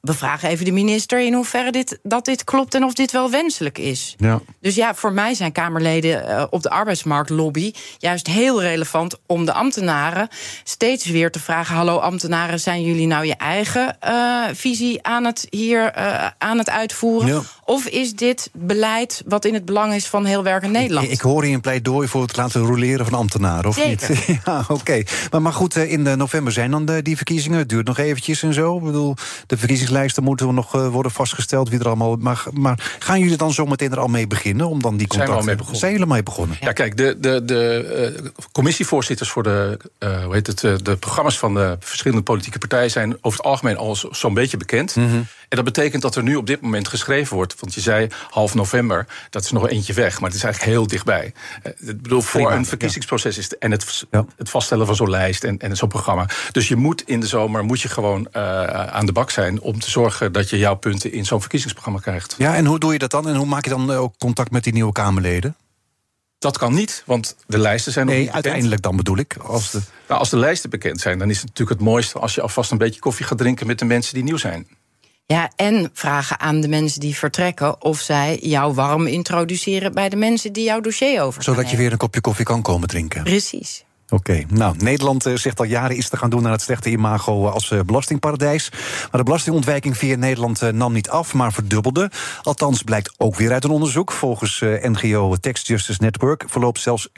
we 0.06 0.14
vragen 0.14 0.48
even 0.48 0.64
de 0.64 0.72
minister 0.72 1.20
in 1.20 1.34
hoeverre 1.34 1.72
dit, 1.72 1.98
dat 2.02 2.24
dit 2.24 2.44
klopt 2.44 2.74
en 2.74 2.84
of 2.84 2.94
dit 2.94 3.12
wel 3.12 3.30
wenselijk 3.30 3.78
is. 3.78 4.14
Ja. 4.18 4.40
Dus 4.60 4.74
ja, 4.74 4.94
voor 4.94 5.12
mij 5.12 5.34
zijn 5.34 5.52
Kamerleden 5.52 6.28
eh, 6.28 6.44
op 6.50 6.62
de 6.62 6.70
arbeidsmarktlobby 6.70 7.72
juist 7.98 8.26
heel 8.26 8.62
relevant 8.62 9.18
om 9.26 9.44
de 9.44 9.52
ambtenaren 9.52 10.28
steeds 10.64 11.06
weer 11.06 11.30
te 11.30 11.40
vragen: 11.40 11.74
Hallo 11.76 11.96
ambtenaren, 11.96 12.60
zijn 12.60 12.82
jullie 12.82 13.06
nou 13.06 13.26
je 13.26 13.36
eigen 13.36 14.00
eh, 14.00 14.42
visie 14.52 15.02
aan 15.02 15.24
het 15.24 15.46
hier 15.50 15.92
eh, 15.92 16.26
aan 16.38 16.58
het 16.58 16.70
uitvoeren? 16.70 17.28
Ja. 17.28 17.42
Of 17.64 17.86
is 17.86 18.14
dit 18.14 18.50
beleid 18.52 19.22
wat 19.26 19.44
in 19.44 19.54
het 19.54 19.64
belang 19.64 19.94
is 19.94 20.06
van 20.06 20.24
heel 20.24 20.42
werkend 20.42 20.72
Nederland? 20.72 21.06
Ik, 21.06 21.12
ik 21.12 21.20
hoor 21.20 21.44
hier 21.44 21.54
een 21.54 21.60
pleidooi 21.60 22.08
voor 22.08 22.22
het 22.22 22.36
laten 22.36 22.60
roleren 22.60 23.06
van 23.06 23.18
ambtenaren, 23.18 23.68
of 23.68 23.74
Zeker. 23.74 24.10
niet? 24.10 24.24
Ja, 24.44 24.64
oké. 24.68 25.02
Maar, 25.30 25.42
maar 25.42 25.52
goed, 25.52 25.76
in 25.76 26.04
de 26.04 26.16
november 26.16 26.52
zijn 26.52 26.70
dan 26.70 26.84
de, 26.84 27.02
die 27.02 27.16
verkiezingen. 27.16 27.58
Het 27.58 27.68
duurt 27.68 27.86
nog 27.86 27.98
eventjes 27.98 28.42
en 28.42 28.54
zo. 28.54 28.76
Ik 28.76 28.82
bedoel, 28.82 29.14
de 29.46 29.56
verkiezingslijsten 29.96 30.22
moeten 30.22 30.54
nog 30.54 30.74
eh, 30.74 30.88
worden 30.92 31.12
vastgesteld. 31.12 31.68
Wie 31.68 31.78
er 31.78 31.86
allemaal, 31.86 32.16
maar, 32.16 32.42
maar 32.52 32.96
gaan 32.98 33.20
jullie 33.20 33.36
dan 33.36 33.52
zo 33.52 33.66
meteen 33.66 33.90
er 33.92 33.98
al 33.98 34.08
mee 34.08 34.26
beginnen? 34.26 34.68
Om 34.68 34.82
dan 34.82 34.96
die 34.96 35.06
Zijn 35.08 35.26
we 35.26 35.32
al 35.32 35.36
contacten... 35.36 35.46
mee 35.46 35.56
begonnen. 35.56 35.80
Zijn 35.80 35.92
jullie 35.92 36.06
mee 36.06 36.22
begonnen? 36.22 36.56
Ja, 36.60 36.72
kijk, 36.72 36.96
de, 36.96 37.16
de, 37.20 37.44
de 37.44 37.84
eh, 38.24 38.30
commissievoorzitters 38.52 39.30
voor 39.30 39.42
de, 39.42 39.78
eh, 39.98 40.24
hoe 40.24 40.34
heet 40.34 40.46
het, 40.46 40.60
de 40.84 40.96
programma's 40.96 41.38
van 41.38 41.54
de 41.54 41.76
verschillende 41.80 42.22
politieke 42.22 42.58
partijen 42.58 42.90
zijn 42.90 43.16
over 43.20 43.38
het 43.38 43.46
algemeen 43.48 43.76
al 43.76 43.96
zo- 43.96 44.08
zo'n 44.12 44.34
beetje 44.34 44.56
bekend. 44.56 44.96
Mhm. 44.96 45.20
En 45.48 45.56
dat 45.56 45.64
betekent 45.64 46.02
dat 46.02 46.14
er 46.16 46.22
nu 46.22 46.36
op 46.36 46.46
dit 46.46 46.60
moment 46.60 46.88
geschreven 46.88 47.36
wordt. 47.36 47.60
Want 47.60 47.74
je 47.74 47.80
zei 47.80 48.08
half 48.30 48.54
november, 48.54 49.06
dat 49.30 49.44
is 49.44 49.50
nog 49.50 49.68
eentje 49.68 49.92
weg, 49.92 50.20
maar 50.20 50.28
het 50.28 50.38
is 50.38 50.44
eigenlijk 50.44 50.74
heel 50.74 50.86
dichtbij. 50.86 51.32
Ik 51.62 52.02
bedoel, 52.02 52.20
voor 52.20 52.40
Prima, 52.40 52.56
een 52.56 52.62
ja. 52.62 52.68
verkiezingsproces 52.68 53.38
is 53.38 53.44
het, 53.44 53.58
en 53.58 53.70
het, 53.70 54.04
Ja. 54.10 54.24
het 54.36 54.50
vaststellen 54.50 54.86
van 54.86 54.96
zo'n 54.96 55.10
lijst 55.10 55.44
en, 55.44 55.58
en 55.58 55.76
zo'n 55.76 55.88
programma. 55.88 56.28
Dus 56.52 56.68
je 56.68 56.76
moet 56.76 57.02
in 57.02 57.20
de 57.20 57.26
zomer 57.26 57.64
moet 57.64 57.80
je 57.80 57.88
gewoon 57.88 58.34
aan 58.92 59.06
de 59.06 59.12
bak 59.12 59.30
zijn 59.30 59.60
om 59.60 59.75
te 59.78 59.90
zorgen 59.90 60.32
dat 60.32 60.50
je 60.50 60.58
jouw 60.58 60.74
punten 60.74 61.12
in 61.12 61.24
zo'n 61.26 61.40
verkiezingsprogramma 61.40 62.00
krijgt. 62.00 62.34
Ja, 62.38 62.54
en 62.54 62.66
hoe 62.66 62.78
doe 62.78 62.92
je 62.92 62.98
dat 62.98 63.10
dan? 63.10 63.28
En 63.28 63.34
hoe 63.36 63.46
maak 63.46 63.64
je 63.64 63.70
dan 63.70 63.92
eh, 63.92 64.00
ook 64.00 64.14
contact 64.18 64.50
met 64.50 64.64
die 64.64 64.72
nieuwe 64.72 64.92
Kamerleden? 64.92 65.56
Dat 66.38 66.58
kan 66.58 66.74
niet, 66.74 67.02
want 67.06 67.36
de 67.46 67.58
lijsten 67.58 67.92
zijn 67.92 68.06
nog 68.06 68.14
Nee, 68.14 68.24
niet 68.24 68.32
bekend. 68.32 68.46
uiteindelijk 68.46 68.82
dan 68.82 68.96
bedoel 68.96 69.16
ik. 69.18 69.36
Als 69.42 69.70
de... 69.70 69.80
Nou, 70.08 70.20
als 70.20 70.30
de 70.30 70.36
lijsten 70.36 70.70
bekend 70.70 71.00
zijn, 71.00 71.18
dan 71.18 71.30
is 71.30 71.36
het 71.38 71.46
natuurlijk 71.46 71.78
het 71.78 71.88
mooiste 71.88 72.18
als 72.18 72.34
je 72.34 72.40
alvast 72.40 72.70
een 72.70 72.78
beetje 72.78 73.00
koffie 73.00 73.26
gaat 73.26 73.38
drinken 73.38 73.66
met 73.66 73.78
de 73.78 73.84
mensen 73.84 74.14
die 74.14 74.22
nieuw 74.22 74.36
zijn. 74.36 74.66
Ja, 75.26 75.50
en 75.56 75.90
vragen 75.92 76.40
aan 76.40 76.60
de 76.60 76.68
mensen 76.68 77.00
die 77.00 77.16
vertrekken 77.16 77.82
of 77.82 78.00
zij 78.00 78.38
jou 78.42 78.74
warm 78.74 79.06
introduceren 79.06 79.92
bij 79.94 80.08
de 80.08 80.16
mensen 80.16 80.52
die 80.52 80.64
jouw 80.64 80.80
dossier 80.80 81.22
over 81.22 81.42
Zodat 81.42 81.70
je 81.70 81.76
weer 81.76 81.92
een 81.92 81.98
kopje 81.98 82.20
koffie 82.20 82.44
kan 82.44 82.62
komen 82.62 82.88
drinken. 82.88 83.22
Precies. 83.22 83.84
Oké, 84.08 84.44
nou, 84.48 84.76
Nederland 84.78 85.26
eh, 85.26 85.34
zegt 85.34 85.58
al 85.58 85.64
jaren 85.64 85.96
iets 85.96 86.08
te 86.08 86.16
gaan 86.16 86.30
doen 86.30 86.46
aan 86.46 86.52
het 86.52 86.62
slechte 86.62 86.90
imago 86.90 87.46
eh, 87.46 87.52
als 87.52 87.70
eh, 87.70 87.80
belastingparadijs. 87.80 88.70
Maar 88.70 89.20
de 89.20 89.22
belastingontwijking 89.22 89.96
via 89.96 90.16
Nederland 90.16 90.72
nam 90.72 90.92
niet 90.92 91.08
af, 91.08 91.34
maar 91.34 91.52
verdubbelde. 91.52 92.10
Althans, 92.42 92.82
blijkt 92.82 93.14
ook 93.16 93.36
weer 93.36 93.52
uit 93.52 93.64
een 93.64 93.70
onderzoek. 93.70 94.12
Volgens 94.12 94.60
NGO 94.82 95.36
Tax 95.36 95.66
Justice 95.66 96.02
Network 96.02 96.44
verloopt 96.46 96.80
zelfs 96.80 97.08
17% 97.08 97.12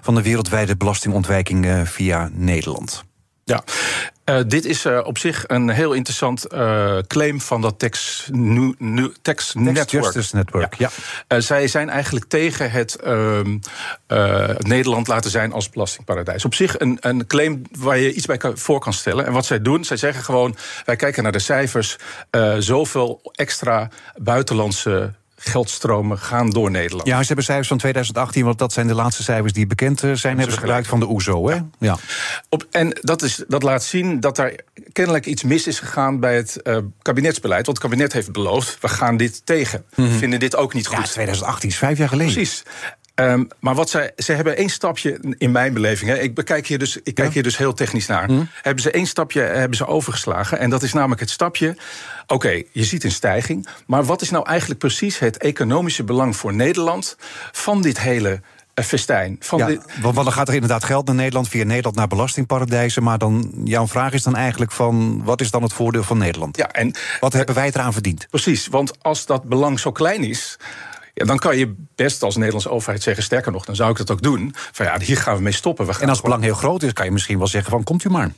van 0.00 0.14
de 0.14 0.22
wereldwijde 0.22 0.76
belastingontwijking 0.76 1.82
via 1.84 2.30
Nederland. 2.32 3.04
Ja, 3.44 3.64
Eh, 4.30 4.40
dit 4.46 4.64
is 4.64 4.84
eh, 4.84 5.00
op 5.04 5.18
zich 5.18 5.44
een 5.46 5.68
heel 5.68 5.92
interessant 5.92 6.44
eh, 6.46 6.98
claim 7.06 7.40
van 7.40 7.60
dat 7.60 7.78
Tax, 7.78 8.28
nu, 8.32 8.74
nu, 8.78 9.12
tax, 9.22 9.54
Network. 9.54 9.90
Justice 9.90 10.36
Network, 10.36 10.74
ja. 10.74 10.90
Zij 11.40 11.68
zijn 11.68 11.88
eigenlijk 11.88 12.24
tegen 12.24 12.70
het 12.70 12.94
ehm, 12.96 13.58
eh, 14.06 14.48
Nederland 14.58 15.08
laten 15.08 15.30
zijn 15.30 15.52
als 15.52 15.70
belastingparadijs. 15.70 16.44
Op 16.44 16.54
zich 16.54 16.78
een, 16.78 16.96
een 17.00 17.26
claim 17.26 17.62
waar 17.78 17.98
je 17.98 18.12
iets 18.12 18.26
bij 18.26 18.36
kan- 18.36 18.58
voor 18.58 18.80
kan 18.80 18.92
stellen. 18.92 19.26
En 19.26 19.32
wat 19.32 19.46
zij 19.46 19.62
doen, 19.62 19.84
zij 19.84 19.96
zeggen 19.96 20.24
gewoon: 20.24 20.56
wij 20.84 20.96
kijken 20.96 21.22
naar 21.22 21.32
de 21.32 21.38
cijfers. 21.38 21.96
zoveel 22.58 23.20
extra 23.34 23.88
buitenlandse 24.16 25.12
geldstromen 25.42 26.18
gaan 26.18 26.50
door 26.50 26.70
Nederland. 26.70 27.08
Ja, 27.08 27.20
ze 27.20 27.26
hebben 27.26 27.44
cijfers 27.44 27.68
van 27.68 27.78
2018, 27.78 28.44
want 28.44 28.58
dat 28.58 28.72
zijn 28.72 28.86
de 28.86 28.94
laatste 28.94 29.22
cijfers 29.22 29.52
die 29.52 29.66
bekend 29.66 30.02
eh, 30.02 30.12
zijn. 30.12 30.36
Hebben 30.36 30.54
ze 30.54 30.60
gebruikt 30.60 30.88
van 30.88 31.00
de 31.00 31.08
OESO, 31.08 31.48
hè? 31.48 31.58
Ja. 31.78 31.96
Op, 32.48 32.66
en 32.70 32.98
dat, 33.00 33.22
is, 33.22 33.44
dat 33.48 33.62
laat 33.62 33.82
zien 33.82 34.20
dat 34.20 34.38
er 34.38 34.60
kennelijk 34.92 35.26
iets 35.26 35.42
mis 35.42 35.66
is 35.66 35.78
gegaan 35.78 36.20
bij 36.20 36.36
het 36.36 36.62
eh, 36.62 36.76
kabinetsbeleid. 37.02 37.66
Want 37.66 37.78
het 37.78 37.86
kabinet 37.86 38.12
heeft 38.12 38.32
beloofd: 38.32 38.78
we 38.80 38.88
gaan 38.88 39.16
dit 39.16 39.46
tegen. 39.46 39.84
We 39.94 40.08
vinden 40.08 40.40
dit 40.40 40.56
ook 40.56 40.74
niet 40.74 40.88
ja, 40.90 40.96
goed. 40.96 41.10
2018 41.10 41.68
is 41.68 41.76
vijf 41.76 41.98
jaar 41.98 42.08
geleden. 42.08 42.32
Precies. 42.32 42.62
Ehm, 43.20 43.44
maar 43.60 43.74
wat 43.74 43.90
zij, 43.90 44.12
ze 44.16 44.32
hebben 44.32 44.56
één 44.56 44.68
stapje 44.68 45.34
in 45.38 45.50
mijn 45.50 45.72
beleving. 45.72 46.10
Hè, 46.10 46.18
ik, 46.18 46.34
bekijk 46.34 46.66
hier 46.66 46.78
dus, 46.78 46.98
ik 47.02 47.14
kijk 47.14 47.32
hier 47.32 47.42
dus 47.42 47.56
heel 47.56 47.74
technisch 47.74 48.06
naar. 48.06 48.26
Hm. 48.26 48.44
Hebben 48.62 48.82
ze 48.82 48.90
één 48.90 49.06
stapje 49.06 49.40
hebben 49.40 49.76
ze 49.76 49.86
overgeslagen. 49.86 50.58
En 50.58 50.70
dat 50.70 50.82
is 50.82 50.92
namelijk 50.92 51.20
het 51.20 51.30
stapje. 51.30 51.76
Oké, 52.26 52.62
je 52.72 52.84
ziet 52.84 53.04
een 53.04 53.10
stijging. 53.10 53.68
Maar 53.86 54.04
wat 54.04 54.22
is 54.22 54.30
nou 54.30 54.46
eigenlijk 54.46 54.80
precies 54.80 55.18
het 55.18 55.38
economische 55.38 56.04
belang 56.04 56.36
voor 56.36 56.54
Nederland 56.54 57.16
van 57.52 57.82
dit 57.82 58.00
hele 58.00 58.40
eh, 58.74 58.84
festijn? 58.84 59.36
Van 59.40 59.58
Ja, 59.58 59.78
want 60.00 60.14
dan 60.14 60.32
gaat 60.32 60.48
er 60.48 60.54
inderdaad 60.54 60.84
geld 60.84 61.06
naar 61.06 61.14
Nederland, 61.14 61.48
via 61.48 61.64
Nederland 61.64 61.96
naar 61.96 62.08
belastingparadijzen. 62.08 63.02
Maar 63.02 63.18
dan, 63.18 63.50
jouw 63.64 63.86
vraag 63.86 64.12
is 64.12 64.22
dan 64.22 64.36
eigenlijk 64.36 64.72
van, 64.72 65.24
wat 65.24 65.40
is 65.40 65.50
dan 65.50 65.62
het 65.62 65.72
voordeel 65.72 66.02
van 66.02 66.18
Nederland? 66.18 66.56
ja, 66.56 66.68
en 66.70 66.94
Wat 67.20 67.32
hebben 67.32 67.54
wij 67.54 67.66
eraan 67.66 67.92
verdiend? 67.92 68.26
Precies, 68.30 68.66
want 68.66 69.02
als 69.02 69.26
dat 69.26 69.44
belang 69.44 69.80
zo 69.80 69.92
klein 69.92 70.24
is. 70.24 70.58
Ja, 71.20 71.26
dan 71.26 71.38
kan 71.38 71.56
je 71.58 71.74
best 71.94 72.22
als 72.22 72.34
Nederlandse 72.36 72.70
overheid 72.70 73.02
zeggen, 73.02 73.22
sterker 73.24 73.52
nog, 73.52 73.64
dan 73.64 73.76
zou 73.76 73.90
ik 73.90 73.96
dat 73.96 74.10
ook 74.10 74.22
doen. 74.22 74.54
Van 74.72 74.86
ja, 74.86 75.00
hier 75.00 75.16
gaan 75.16 75.36
we 75.36 75.42
mee 75.42 75.52
stoppen. 75.52 75.86
We 75.86 75.92
gaan 75.92 76.02
En 76.02 76.08
als 76.08 76.16
het 76.16 76.26
belang 76.26 76.42
heel 76.42 76.54
groot 76.54 76.82
is, 76.82 76.92
kan 76.92 77.04
je 77.04 77.10
misschien 77.12 77.38
wel 77.38 77.46
zeggen 77.46 77.70
van, 77.70 77.82
komt 77.84 78.04
u 78.04 78.08
maar. 78.10 78.30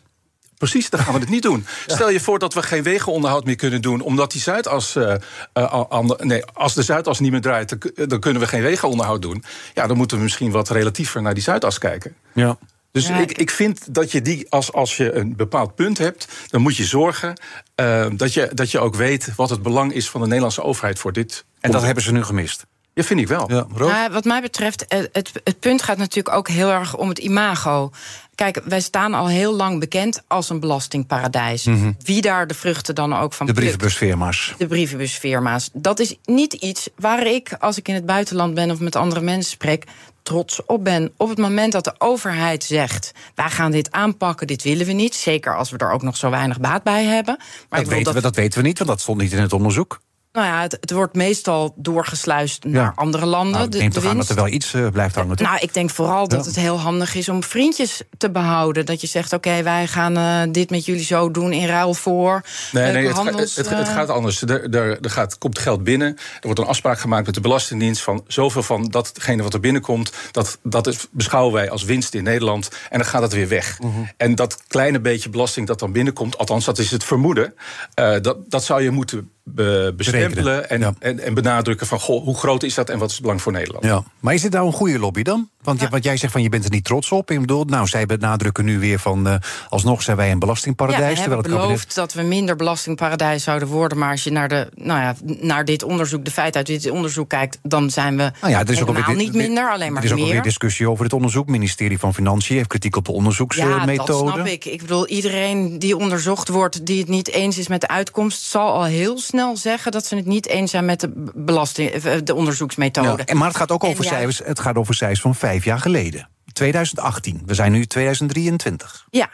Precies, 0.59 0.91
dan 0.91 1.01
gaan 1.01 1.15
we 1.15 1.21
het 1.21 1.29
niet 1.29 1.43
doen. 1.43 1.67
Stel 1.87 2.11
je 2.11 2.21
voor 2.21 2.39
dat 2.39 2.55
we 2.55 2.63
geen 2.63 2.83
wegenonderhoud 2.83 3.45
meer 3.45 3.57
kunnen 3.57 3.83
doen, 3.83 4.01
omdat 4.01 4.33
die 4.33 4.41
Zuidas. 4.41 4.97
eh, 4.97 5.15
eh, 5.53 5.83
aan- 5.89 6.17
nee, 6.19 6.45
als 6.47 6.75
de 6.75 6.83
Zuidas 6.83 7.21
niet 7.21 7.31
meer 7.31 7.41
draait, 7.41 7.69
dan 7.69 7.79
kun- 7.79 8.09
dan 8.09 8.21
kunnen 8.21 8.43
we 8.43 8.49
geen 8.49 8.63
wegenonderhoud 8.63 9.23
doen. 9.23 9.45
Ja, 9.75 9.87
dan 9.87 9.97
moeten 9.97 10.17
we 10.17 10.23
misschien 10.23 10.51
wat 10.51 10.69
relatiever 10.69 11.23
naar 11.23 11.35
die 11.35 11.43
Zuidas 11.43 11.79
kijken. 11.79 12.15
Ja. 12.35 12.59
Dus 12.93 13.07
Ja, 13.07 13.17
ik, 13.19 13.39
ik 13.39 13.51
vind 13.51 13.95
dat 13.95 14.13
je 14.13 14.23
die, 14.23 14.47
als, 14.51 14.73
als 14.73 14.97
je 14.97 15.13
een 15.13 15.37
bepaald 15.37 15.75
punt 15.75 15.99
hebt, 15.99 16.29
dan 16.51 16.61
moet 16.61 16.77
je 16.77 16.85
zorgen 16.85 17.41
eh, 17.75 18.07
dat, 18.13 18.33
je, 18.35 18.51
dat 18.55 18.71
je 18.71 18.79
ook 18.79 18.95
weet 18.95 19.35
wat 19.37 19.51
het 19.51 19.63
belang 19.63 19.93
is 19.93 20.11
van 20.11 20.21
de 20.21 20.27
Nederlandse 20.27 20.63
overheid 20.63 20.99
voor 20.99 21.13
dit. 21.13 21.45
En 21.61 21.71
dat 21.71 21.83
hebben 21.83 22.03
ze 22.03 22.13
nu 22.13 22.25
gemist. 22.25 22.67
Ja, 22.95 23.03
vind 23.03 23.21
ik 23.21 23.29
wel. 23.29 23.51
Ja? 23.53 23.67
Nou, 23.77 24.13
wat 24.13 24.25
mij 24.25 24.41
betreft, 24.41 24.87
eh, 24.87 24.99
het, 25.13 25.31
het 25.45 25.61
punt 25.61 25.83
gaat 25.83 25.97
natuurlijk 25.99 26.37
ook 26.37 26.49
heel 26.49 26.71
erg 26.71 26.97
om 26.97 27.09
het 27.09 27.19
imago. 27.19 27.91
Kijk, 28.35 28.61
wij 28.65 28.81
staan 28.81 29.15
al 29.15 29.29
heel 29.29 29.55
lang 29.55 29.81
bekend 29.81 30.23
als 30.27 30.49
een 30.51 30.61
belastingparadijs. 30.61 31.67
Wie 32.05 32.21
daar 32.21 32.47
de 32.47 32.55
vruchten 32.55 32.95
dan 32.95 33.13
ook 33.17 33.33
van 33.33 33.47
Mhm. 33.47 33.55
de 33.55 33.61
brievenbusfirma's. 33.61 34.55
De 34.59 34.67
brievenbusfirma's. 34.67 35.71
Dat 35.73 35.99
is 36.01 36.17
niet 36.25 36.53
iets 36.53 36.89
waar 36.97 37.27
ik, 37.27 37.53
als 37.59 37.79
ik 37.79 37.89
in 37.89 37.95
het 37.95 38.07
buitenland 38.07 38.55
ben 38.55 38.71
of 38.71 38.79
met 38.81 38.97
andere 38.97 39.21
mensen 39.21 39.51
spreek, 39.53 39.85
trots 40.23 40.65
op 40.67 40.85
ben. 40.85 41.13
Op 41.17 41.29
het 41.29 41.39
moment 41.39 41.73
dat 41.73 41.85
de 41.85 41.95
overheid 41.99 42.65
zegt: 42.65 43.13
wij 43.35 43.51
gaan 43.51 43.71
dit 43.71 43.91
aanpakken, 43.91 44.47
dit 44.47 44.63
willen 44.63 44.87
we 44.87 44.93
niet. 44.93 45.15
Zeker 45.15 45.57
als 45.57 45.71
we 45.71 45.77
er 45.77 45.91
ook 45.93 46.03
nog 46.03 46.17
zo 46.17 46.31
weinig 46.31 46.61
baat 46.61 46.83
bij 46.83 47.05
hebben. 47.05 47.37
Maar 47.39 47.79
Dat 47.81 47.81
ik 47.81 47.87
weten, 47.97 48.15
we, 48.15 48.21
dat 48.21 48.37
weten 48.37 48.61
we 48.63 48.67
niet, 48.67 48.79
want 48.79 48.91
dat 48.91 49.01
stond 49.01 49.21
niet 49.21 49.33
in 49.33 49.41
het 49.41 49.53
onderzoek. 49.53 50.01
Nou 50.33 50.47
ja, 50.47 50.61
het, 50.61 50.77
het 50.81 50.91
wordt 50.91 51.15
meestal 51.15 51.75
doorgesluist 51.77 52.65
naar 52.65 52.83
Ja. 52.83 52.93
andere 52.95 53.27
landen. 53.27 53.53
Nou, 53.53 53.65
ik 53.65 53.73
de, 53.73 53.79
neem 53.79 53.89
de 53.89 54.01
toch 54.01 54.11
aan 54.11 54.17
dat 54.17 54.29
er 54.29 54.35
wel 54.35 54.49
iets 54.49 54.75
eh, 54.75 54.89
blijft 54.89 55.15
hangen, 55.15 55.37
toch? 55.37 55.47
Nou, 55.47 55.59
ik 55.61 55.75
denk 55.75 55.91
vooral 55.91 56.29
dat 56.29 56.47
het 56.47 56.57
heel 56.57 56.81
handig 56.81 57.15
is 57.15 57.29
om 57.29 57.43
vriendjes 57.43 58.03
te 58.19 58.31
behouden. 58.31 58.87
Dat 58.87 59.01
je 59.01 59.07
zegt, 59.07 59.33
oké, 59.33 59.63
wij 59.63 59.87
gaan 59.87 60.17
eh, 60.17 60.53
dit 60.53 60.71
met 60.71 60.85
jullie 60.85 61.05
zo 61.05 61.31
doen 61.31 61.53
in 61.53 61.67
ruil 61.67 61.95
voor. 61.95 62.43
Nee, 62.73 62.93
nee 62.93 63.07
het, 63.07 63.17
handels, 63.17 63.57
het, 63.57 63.69
het 63.69 63.89
eh, 63.89 63.95
gaat 63.95 64.09
anders. 64.09 64.43
Er, 64.43 64.75
er, 64.75 65.01
er 65.01 65.11
gaat, 65.11 65.39
komt 65.39 65.59
geld 65.59 65.85
binnen. 65.85 66.09
Er 66.09 66.41
wordt 66.41 66.59
een 66.59 66.67
afspraak 66.67 66.99
gemaakt 66.99 67.27
met 67.27 67.35
de 67.35 67.41
Belastingdienst 67.41 68.03
van 68.03 68.25
zoveel 68.27 68.63
van 68.63 68.85
datgene 68.89 69.43
wat 69.43 69.55
er 69.55 69.61
binnenkomt, 69.61 70.13
dat, 70.31 70.59
dat 70.63 70.87
is, 70.87 71.07
beschouwen 71.11 71.53
wij 71.53 71.71
als 71.71 71.85
winst 71.85 72.15
in 72.15 72.23
Nederland. 72.23 72.71
En 72.91 72.99
dan 72.99 73.07
gaat 73.07 73.23
het 73.23 73.33
weer 73.33 73.49
weg. 73.49 73.79
Mhm. 73.81 73.91
En 74.17 74.35
dat 74.35 74.63
kleine 74.67 75.01
beetje 75.01 75.29
belasting 75.29 75.67
dat 75.67 75.79
dan 75.79 75.93
binnenkomt, 75.93 76.39
althans 76.39 76.65
dat 76.65 76.79
is 76.79 76.91
het 76.91 77.05
vermoeden, 77.05 77.55
eh, 77.95 78.15
dat, 78.21 78.37
dat 78.49 78.65
zou 78.65 78.83
je 78.83 78.91
moeten 78.91 79.31
be- 79.45 79.93
bestempelen 79.97 80.71
en, 80.71 80.81
ja. 80.81 80.95
en, 80.99 81.19
en 81.21 81.35
benadrukken 81.35 81.87
van 81.87 82.01
goh, 82.01 82.25
hoe 82.25 82.37
groot 82.37 82.63
is 82.63 82.75
dat 82.75 82.89
en 82.89 82.99
wat 82.99 83.09
is 83.09 83.15
het 83.15 83.23
belang 83.23 83.43
voor 83.43 83.53
Nederland? 83.53 83.85
Ja. 83.85 84.03
Maar 84.21 84.35
is 84.35 84.43
dit 84.43 84.53
nou 84.53 84.67
een 84.67 84.73
goede 84.73 84.99
lobby 84.99 85.23
dan? 85.23 85.51
Want 85.63 85.89
wat 85.89 86.05
jij 86.05 86.17
zegt 86.17 86.33
van 86.33 86.43
je 86.43 86.49
bent 86.49 86.65
er 86.65 86.71
niet 86.71 86.85
trots 86.85 87.11
op. 87.13 87.31
Ik 87.31 87.41
bedoel, 87.41 87.65
nou, 87.65 87.87
zij 87.87 88.07
benadrukken 88.07 88.65
nu 88.65 88.79
weer 88.79 88.99
van 88.99 89.27
eh, 89.29 89.35
alsnog 89.69 90.03
zijn 90.03 90.17
wij 90.17 90.27
een 90.27 90.33
Ja, 90.33 90.39
belastingparadijs. 90.39 91.15
we 91.15 91.21
hebben 91.31 91.43
kabinet- 91.53 91.95
dat 91.95 92.13
we 92.13 92.23
minder 92.23 92.57
belastingparadijs 92.57 93.43
zouden 93.45 93.69
worden. 93.69 93.99
Maar 93.99 94.11
als 94.11 94.25
je 94.25 94.31
naar, 94.31 94.49
de, 94.49 94.69
nou 94.75 95.01
ja, 95.01 95.15
naar 95.41 95.65
dit 95.65 95.83
onderzoek, 95.83 96.25
de 96.25 96.31
feiten 96.31 96.57
uit 96.67 96.67
dit 96.83 96.91
onderzoek 96.91 97.29
kijkt, 97.29 97.59
dan 97.63 97.91
zijn 97.91 98.17
we 98.17 98.31
Nou 98.41 98.53
ja, 98.53 98.61
er 98.61 98.71
is 98.71 98.81
ook 98.83 98.89
alweer, 98.89 99.17
niet 99.17 99.35
minder, 99.35 99.71
alleen 99.71 99.93
maar 99.93 99.99
Er 100.03 100.07
is 100.07 100.13
ook 100.13 100.19
meer. 100.19 100.27
alweer 100.27 100.43
discussie 100.43 100.91
over 100.91 101.05
het 101.05 101.13
onderzoek. 101.13 101.43
Het 101.43 101.53
ministerie 101.53 101.99
van 101.99 102.15
Financiën 102.15 102.57
heeft 102.57 102.69
kritiek 102.69 102.97
op 102.97 103.05
de 103.05 103.11
Ja, 103.11 103.17
onderzoeksmethode. 103.17 103.97
dat 104.07 104.19
snap 104.35 104.47
ik. 104.47 104.65
Ik 104.65 104.81
bedoel, 104.81 105.07
iedereen 105.07 105.79
die 105.79 105.97
onderzocht 105.97 106.49
wordt, 106.49 106.87
die 106.87 106.99
het 106.99 107.09
niet 107.09 107.29
eens 107.31 107.59
is 107.59 107.69
met 107.69 107.81
de 107.81 107.89
uitkomst, 107.89 108.43
zal 108.43 108.73
al 108.73 108.85
heel 108.85 109.19
snel 109.19 109.57
zeggen 109.57 109.93
dat 109.93 110.07
ze 110.07 110.17
het 110.17 110.27
niet 110.27 110.47
eens 110.47 110.71
zijn 110.71 110.85
met 110.85 111.01
de 111.01 111.31
belasting, 111.35 111.91
eh, 111.91 112.13
de 112.25 112.35
onderzoeksmethode. 112.35 113.09
Ja, 113.09 113.25
en 113.25 113.37
maar 113.37 113.49
het 113.49 113.57
gaat 113.57 113.71
ook 113.71 113.85
over 113.85 114.05
ja, 114.05 114.11
cijfers. 114.11 114.41
Het 114.45 114.61
gaat 114.61 114.77
over 114.77 114.95
cijfers 114.95 115.21
van 115.21 115.35
vijf 115.53 115.65
jaar 115.65 115.81
geleden. 115.81 116.29
2018. 116.53 117.43
We 117.47 117.55
zijn 117.55 117.73
nu 117.73 117.87
2023. 117.87 119.07
Ja. 119.11 119.31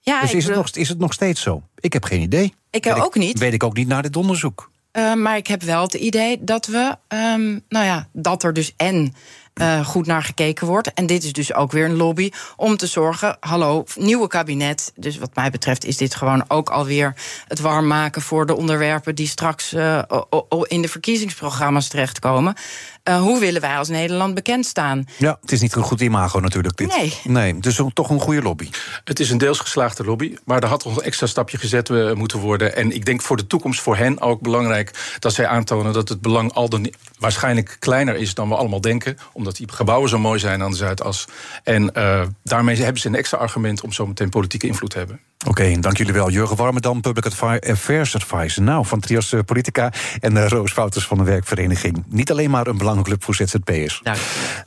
Ja, 0.00 0.20
dus 0.20 0.34
is 0.34 0.44
het, 0.44 0.54
nog, 0.54 0.70
is 0.70 0.88
het 0.88 0.98
nog 0.98 1.12
steeds 1.12 1.40
zo? 1.40 1.62
Ik 1.78 1.92
heb 1.92 2.04
geen 2.04 2.20
idee. 2.20 2.54
ik 2.70 2.84
Weet 2.84 2.94
ook 2.94 3.14
niet. 3.14 3.38
Weet 3.38 3.52
ik 3.52 3.62
ook 3.62 3.76
niet 3.76 3.88
naar 3.88 4.02
dit 4.02 4.16
onderzoek. 4.16 4.70
Eh, 4.90 5.14
maar 5.14 5.36
ik 5.36 5.46
heb 5.46 5.62
wel 5.62 5.82
het 5.82 5.94
idee 5.94 6.44
dat 6.44 6.66
we, 6.66 6.96
ehm, 7.08 7.58
nou 7.68 7.84
ja, 7.84 8.08
dat 8.12 8.42
er 8.42 8.52
dus 8.52 8.74
en 8.76 9.14
eh, 9.54 9.86
goed 9.86 10.06
naar 10.06 10.22
gekeken 10.22 10.66
wordt. 10.66 10.92
En 10.92 11.06
dit 11.06 11.24
is 11.24 11.32
dus 11.32 11.54
ook 11.54 11.72
weer 11.72 11.84
een 11.84 11.96
lobby 11.96 12.30
om 12.56 12.76
te 12.76 12.86
zorgen, 12.86 13.36
hallo, 13.40 13.84
nieuwe 13.94 14.26
kabinet. 14.26 14.92
Dus 14.96 15.18
wat 15.18 15.34
mij 15.34 15.50
betreft 15.50 15.84
is 15.84 15.96
dit 15.96 16.14
gewoon 16.14 16.44
ook 16.48 16.70
alweer 16.70 17.14
het 17.48 17.60
warm 17.60 17.86
maken 17.86 18.22
voor 18.22 18.46
de 18.46 18.56
onderwerpen 18.56 19.14
die 19.14 19.26
straks 19.28 19.72
eh, 19.72 20.02
o- 20.08 20.26
o- 20.48 20.62
in 20.62 20.82
de 20.82 20.88
verkiezingsprogramma's 20.88 21.88
terechtkomen. 21.88 22.54
Eh, 23.02 23.20
hoe 23.20 23.40
willen 23.40 23.60
wij 23.60 23.76
als 23.76 23.88
Nederland 23.88 24.34
bekend 24.34 24.66
staan? 24.66 25.04
Ja, 25.16 25.38
het 25.40 25.52
is 25.52 25.60
niet 25.60 25.74
een 25.74 25.82
goed 25.82 26.00
imago 26.00 26.40
natuurlijk. 26.40 26.76
Dit. 26.76 26.96
Nee. 26.96 27.14
Nee, 27.24 27.60
dus 27.60 27.80
toch 27.94 28.10
een 28.10 28.20
goede 28.20 28.42
lobby. 28.42 28.68
Het 29.04 29.20
is 29.20 29.30
een 29.30 29.38
deels 29.38 29.58
geslaagde 29.58 30.04
lobby, 30.04 30.36
maar 30.44 30.62
er 30.62 30.68
had 30.68 30.84
nog 30.84 30.96
een 30.96 31.02
extra 31.02 31.26
stapje 31.26 31.58
gezet 31.58 32.14
moeten 32.14 32.38
worden. 32.38 32.76
En 32.76 32.92
ik 32.94 33.04
denk 33.04 33.22
voor 33.22 33.36
de 33.36 33.46
toekomst 33.46 33.80
voor 33.80 33.96
hen 33.96 34.20
ook 34.20 34.40
belangrijk 34.40 35.16
dat 35.18 35.34
zij 35.34 35.46
aantonen 35.46 35.92
dat 35.92 36.08
het 36.08 36.20
belang 36.20 36.52
al 36.52 36.68
dan 36.68 36.82
niet- 36.82 36.96
waarschijnlijk 37.18 37.76
kleiner 37.78 38.14
is 38.16 38.34
dan 38.34 38.48
we 38.48 38.54
allemaal 38.54 38.80
denken, 38.80 39.18
omdat 39.44 39.56
die 39.56 39.76
gebouwen 39.76 40.08
zo 40.08 40.18
mooi 40.18 40.38
zijn 40.38 40.62
aan 40.62 40.70
de 40.70 40.76
Zuidas. 40.76 41.28
En 41.62 41.94
eh, 41.94 42.22
daarmee 42.42 42.76
hebben 42.76 43.00
ze 43.00 43.08
een 43.08 43.14
extra 43.14 43.38
argument 43.38 43.80
om 43.80 43.92
zo 43.92 44.06
meteen 44.06 44.28
politieke 44.28 44.66
invloed 44.66 44.90
te 44.90 44.98
hebben. 44.98 45.20
Oké, 45.46 45.80
dank 45.80 45.96
jullie 45.96 46.12
wel. 46.12 46.30
Jurgen 46.30 46.56
Warmerdam, 46.56 47.00
Public 47.00 47.26
Affairs 47.26 48.14
Advisor. 48.14 48.62
Nou, 48.62 48.86
van 48.86 49.00
Trias 49.00 49.32
eh, 49.32 49.40
Politica 49.46 49.92
en 50.20 50.36
eh, 50.36 50.48
Roos 50.48 50.74
Wouters 50.74 51.06
van 51.06 51.18
de 51.18 51.24
Werkvereniging. 51.24 52.04
Niet 52.08 52.30
alleen 52.30 52.50
maar 52.50 52.66
een 52.66 52.78
belangenclub 52.78 53.24
voor 53.24 53.34
ZZP'ers. 53.34 54.02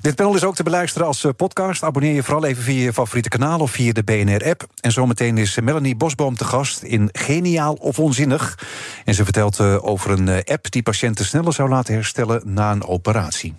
Dit 0.01 0.15
panel 0.15 0.35
is 0.35 0.43
ook 0.43 0.55
te 0.55 0.63
beluisteren 0.63 1.07
als 1.07 1.25
podcast. 1.37 1.83
Abonneer 1.83 2.13
je 2.13 2.23
vooral 2.23 2.45
even 2.45 2.63
via 2.63 2.83
je 2.83 2.93
favoriete 2.93 3.29
kanaal 3.29 3.59
of 3.59 3.71
via 3.71 3.91
de 3.91 4.03
BNR-app. 4.03 4.65
En 4.81 4.91
zometeen 4.91 5.37
is 5.37 5.59
Melanie 5.59 5.95
Bosboom 5.95 6.35
te 6.35 6.45
gast 6.45 6.81
in 6.81 7.09
Geniaal 7.11 7.73
of 7.73 7.99
Onzinnig. 7.99 8.57
En 9.05 9.13
ze 9.13 9.23
vertelt 9.23 9.59
eh, 9.59 9.85
over 9.85 10.11
een 10.11 10.27
eh, 10.27 10.53
app 10.53 10.71
die 10.71 10.83
patiënten 10.83 11.25
sneller 11.25 11.53
zou 11.53 11.69
laten 11.69 11.93
herstellen 11.93 12.41
na 12.45 12.71
een 12.71 12.87
operatie. 12.87 13.53